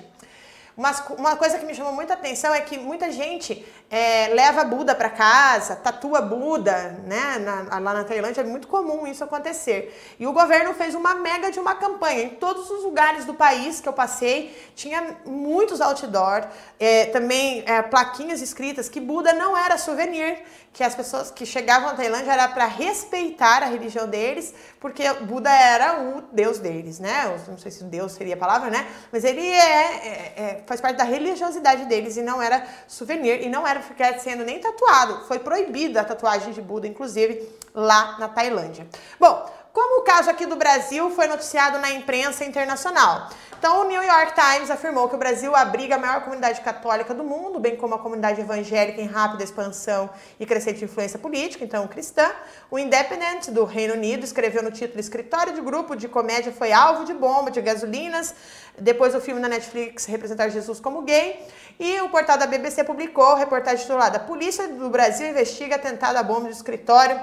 [0.77, 4.95] uma, uma coisa que me chamou muita atenção é que muita gente é, leva Buda
[4.95, 7.39] para casa, tatua Buda, né?
[7.39, 10.15] Na, lá na Tailândia é muito comum isso acontecer.
[10.19, 12.23] E o governo fez uma mega de uma campanha.
[12.23, 16.47] Em todos os lugares do país que eu passei, tinha muitos outdoor,
[16.79, 20.43] é, também é, plaquinhas escritas que Buda não era souvenir,
[20.73, 25.51] que as pessoas que chegavam à Tailândia era para respeitar a religião deles, porque Buda
[25.51, 27.25] era o deus deles, né?
[27.27, 28.87] Eu não sei se Deus seria a palavra, né?
[29.11, 33.49] Mas ele é, é, é faz parte da religiosidade deles e não era souvenir e
[33.49, 35.27] não era ficar sendo nem tatuado.
[35.27, 37.43] Foi proibida a tatuagem de Buda, inclusive,
[37.75, 38.87] lá na Tailândia.
[39.19, 43.29] Bom, como o caso aqui do Brasil foi noticiado na imprensa internacional.
[43.61, 47.23] Então, o New York Times afirmou que o Brasil abriga a maior comunidade católica do
[47.23, 50.09] mundo, bem como a comunidade evangélica em rápida expansão
[50.39, 52.33] e crescente influência política, então cristã.
[52.71, 57.05] O Independent, do Reino Unido, escreveu no título Escritório de grupo de comédia foi alvo
[57.05, 58.35] de bomba de gasolinas,
[58.79, 61.47] depois o filme na Netflix representar Jesus como gay.
[61.79, 66.49] E o portal da BBC publicou reportagem titulada Polícia do Brasil investiga atentado à bomba
[66.49, 67.21] de escritório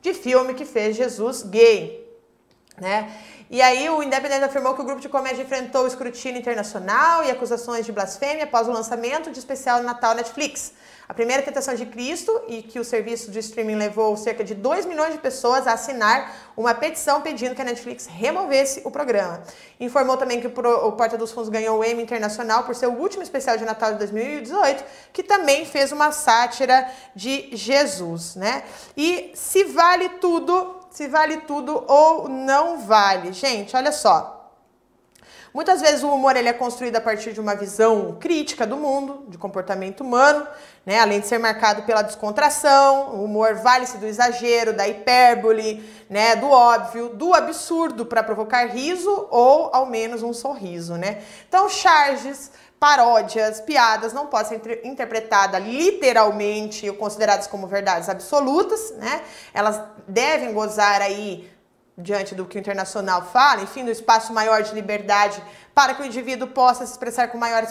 [0.00, 2.06] de filme que fez Jesus gay.
[2.78, 3.12] né?
[3.50, 7.84] E aí o Independente afirmou que o grupo de comédia enfrentou escrutínio internacional e acusações
[7.84, 10.72] de blasfêmia após o lançamento de especial Natal Netflix.
[11.10, 14.86] A primeira tentação de Cristo e que o serviço de streaming levou cerca de 2
[14.86, 19.42] milhões de pessoas a assinar uma petição pedindo que a Netflix removesse o programa.
[19.80, 23.24] Informou também que o Porta dos Fundos ganhou o Emmy Internacional por ser o último
[23.24, 28.62] especial de Natal de 2018, que também fez uma sátira de Jesus, né?
[28.96, 33.32] E se vale tudo, se vale tudo ou não vale.
[33.32, 34.39] Gente, olha só.
[35.52, 39.24] Muitas vezes o humor ele é construído a partir de uma visão crítica do mundo,
[39.28, 40.46] de comportamento humano,
[40.86, 41.00] né?
[41.00, 46.36] além de ser marcado pela descontração, o humor vale-se do exagero, da hipérbole, né?
[46.36, 50.94] do óbvio, do absurdo para provocar riso ou ao menos um sorriso.
[50.94, 51.22] Né?
[51.48, 59.20] Então, charges, paródias, piadas não podem ser interpretadas literalmente ou consideradas como verdades absolutas, né?
[59.52, 59.78] Elas
[60.08, 61.50] devem gozar aí
[61.96, 65.42] diante do que o internacional fala, enfim, do espaço maior de liberdade
[65.74, 67.62] para que o indivíduo possa se expressar com maior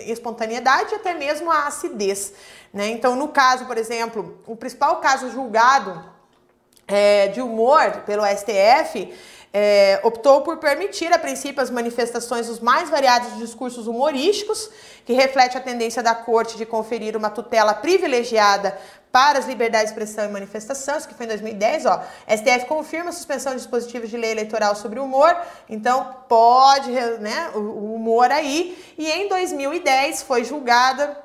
[0.00, 2.32] espontaneidade e até mesmo a acidez.
[2.72, 2.88] Né?
[2.88, 6.04] Então, no caso, por exemplo, o principal caso julgado
[6.86, 9.12] é, de humor pelo STF
[9.52, 14.70] é, optou por permitir, a princípio, as manifestações dos mais variados discursos humorísticos,
[15.04, 18.76] que reflete a tendência da corte de conferir uma tutela privilegiada
[19.16, 22.04] para as liberdades de expressão e manifestação, isso que foi em 2010, ó.
[22.28, 25.34] STF confirma a suspensão de dispositivos de lei eleitoral sobre humor,
[25.70, 28.76] então pode, né, o humor aí.
[28.98, 31.16] E em 2010 foi julgada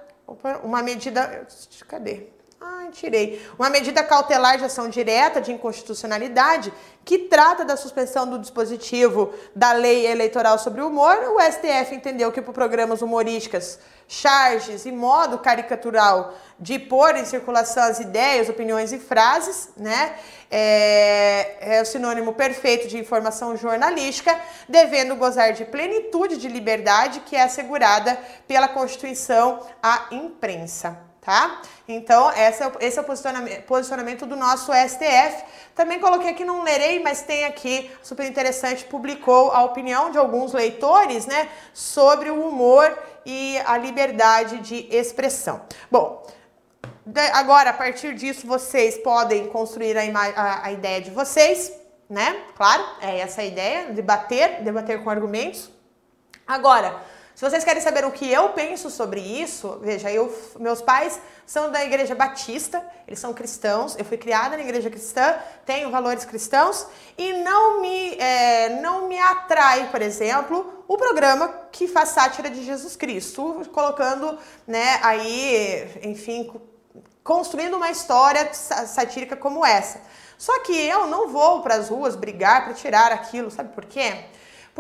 [0.64, 1.46] uma medida,
[1.86, 2.28] cadê?
[2.64, 3.44] Ai, tirei.
[3.58, 6.72] Uma medida cautelar de ação direta de inconstitucionalidade
[7.04, 11.18] que trata da suspensão do dispositivo da lei eleitoral sobre o humor.
[11.34, 17.82] O STF entendeu que por programas humorísticas, charges e modo caricatural de pôr em circulação
[17.82, 20.14] as ideias, opiniões e frases, né?
[20.52, 24.40] É, é o sinônimo perfeito de informação jornalística,
[24.70, 31.62] devendo gozar de plenitude de liberdade que é assegurada pela Constituição à imprensa tá?
[31.88, 35.44] Então, esse é, esse é o posicionamento, posicionamento do nosso STF.
[35.76, 40.52] Também coloquei aqui, não lerei, mas tem aqui, super interessante, publicou a opinião de alguns
[40.52, 45.62] leitores, né, sobre o humor e a liberdade de expressão.
[45.90, 46.26] Bom,
[47.34, 51.72] agora, a partir disso, vocês podem construir a, a, a ideia de vocês,
[52.10, 52.44] né?
[52.56, 55.70] Claro, é essa a ideia, debater, debater com argumentos.
[56.46, 57.02] Agora,
[57.42, 61.72] se vocês querem saber o que eu penso sobre isso, veja, eu, meus pais são
[61.72, 65.34] da igreja batista, eles são cristãos, eu fui criada na igreja cristã,
[65.66, 66.86] tenho valores cristãos
[67.18, 72.64] e não me, é, não me atrai, por exemplo, o programa que faz sátira de
[72.64, 74.38] Jesus Cristo, colocando,
[74.68, 76.48] né, aí, enfim,
[77.24, 80.00] construindo uma história satírica como essa.
[80.38, 84.26] Só que eu não vou para as ruas brigar para tirar aquilo, sabe por quê?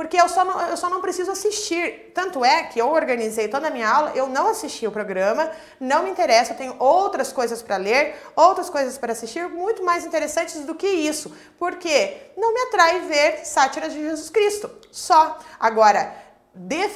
[0.01, 2.11] Porque eu só, não, eu só não preciso assistir.
[2.11, 6.01] Tanto é que eu organizei toda a minha aula, eu não assisti o programa, não
[6.01, 10.65] me interessa, eu tenho outras coisas para ler, outras coisas para assistir, muito mais interessantes
[10.65, 11.31] do que isso.
[11.59, 14.71] Porque não me atrai ver sátiras de Jesus Cristo.
[14.91, 15.37] Só.
[15.59, 16.11] Agora,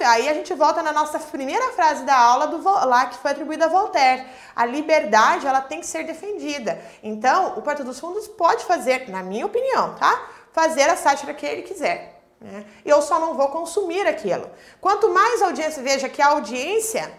[0.07, 3.65] aí a gente volta na nossa primeira frase da aula do lá que foi atribuída
[3.65, 4.25] a Voltaire.
[4.55, 6.81] A liberdade ela tem que ser defendida.
[7.03, 10.27] Então, o Porta dos Fundos pode fazer, na minha opinião, tá?
[10.51, 12.14] Fazer a sátira que ele quiser.
[12.45, 12.63] Né?
[12.85, 14.47] Eu só não vou consumir aquilo.
[14.79, 17.11] Quanto mais audiência, veja que a audiência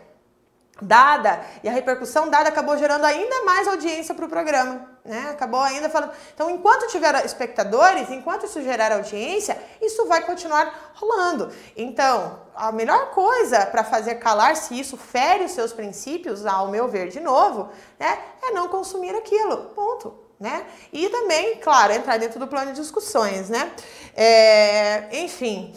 [0.80, 4.88] dada e a repercussão dada acabou gerando ainda mais audiência para o programa.
[5.04, 5.30] Né?
[5.30, 6.12] Acabou ainda falando.
[6.32, 11.50] Então, enquanto tiver espectadores, enquanto isso gerar audiência, isso vai continuar rolando.
[11.76, 16.86] Então, a melhor coisa para fazer calar se isso fere os seus princípios, ao meu
[16.86, 17.68] ver, de novo,
[17.98, 19.70] né, é não consumir aquilo.
[19.74, 20.66] Ponto né?
[20.92, 23.72] E também, claro, entrar dentro do plano de discussões, né?
[24.14, 25.74] É, enfim,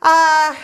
[0.00, 0.54] ah,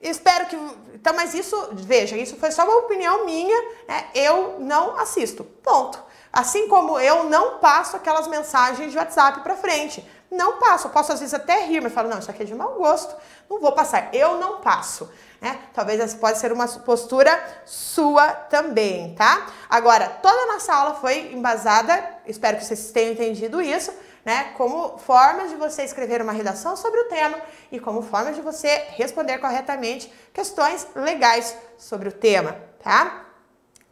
[0.00, 0.56] espero que.
[0.94, 4.06] Então, mas isso, veja, isso foi só uma opinião minha, né?
[4.14, 5.44] Eu não assisto.
[5.44, 6.04] Ponto.
[6.32, 10.06] Assim como eu não passo aquelas mensagens de WhatsApp para frente.
[10.30, 10.88] Não passo.
[10.88, 13.14] Eu posso às vezes até rir, mas falo, não, isso aqui é de mau gosto.
[13.48, 14.10] Não vou passar.
[14.12, 15.08] Eu não passo.
[15.40, 15.58] Né?
[15.72, 19.46] Talvez essa pode ser uma postura sua também, tá?
[19.70, 23.92] Agora, toda a nossa aula foi embasada, espero que vocês tenham entendido isso,
[24.24, 24.52] né?
[24.56, 27.38] Como formas de você escrever uma redação sobre o tema
[27.70, 33.26] e como formas de você responder corretamente questões legais sobre o tema, tá?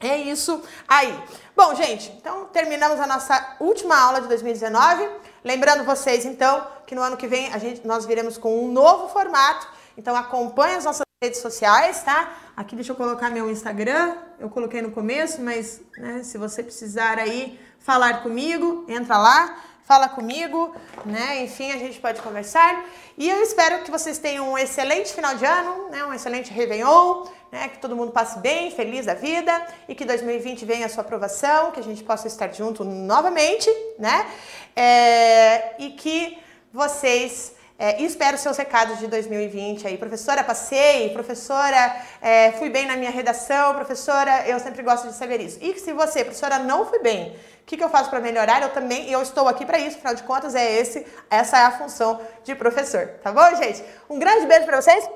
[0.00, 1.18] É isso aí.
[1.56, 5.08] Bom, gente, então terminamos a nossa última aula de 2019.
[5.42, 9.08] Lembrando vocês, então, que no ano que vem a gente, nós viremos com um novo
[9.08, 9.66] formato.
[9.96, 12.36] Então acompanhe as nossas redes sociais, tá?
[12.56, 17.18] Aqui deixa eu colocar meu Instagram, eu coloquei no começo, mas né, se você precisar
[17.18, 19.60] aí falar comigo, entra lá.
[19.86, 20.74] fala comigo,
[21.04, 21.42] né?
[21.42, 22.82] Enfim, a gente pode conversar.
[23.18, 26.02] E eu espero que vocês tenham um excelente final de ano, né?
[26.06, 27.68] Um excelente Réveillon, né?
[27.68, 29.52] Que todo mundo passe bem, feliz da vida
[29.86, 33.68] e que 2020 venha a sua aprovação, que a gente possa estar junto novamente,
[33.98, 34.26] né?
[34.74, 36.38] É, e que
[36.72, 39.98] vocês é, espero seus recados de 2020 aí.
[39.98, 41.10] Professora, passei.
[41.10, 43.74] Professora, é, fui bem na minha redação.
[43.74, 45.58] Professora, eu sempre gosto de saber isso.
[45.60, 48.60] E se você, professora, não fui bem, o que, que eu faço para melhorar?
[48.60, 49.96] Eu também, eu estou aqui para isso.
[49.96, 53.08] Afinal de contas, é esse, essa é a função de professor.
[53.22, 53.82] Tá bom, gente?
[54.08, 55.08] Um grande beijo para vocês.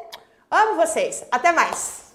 [0.50, 1.26] Amo vocês.
[1.30, 2.07] Até mais.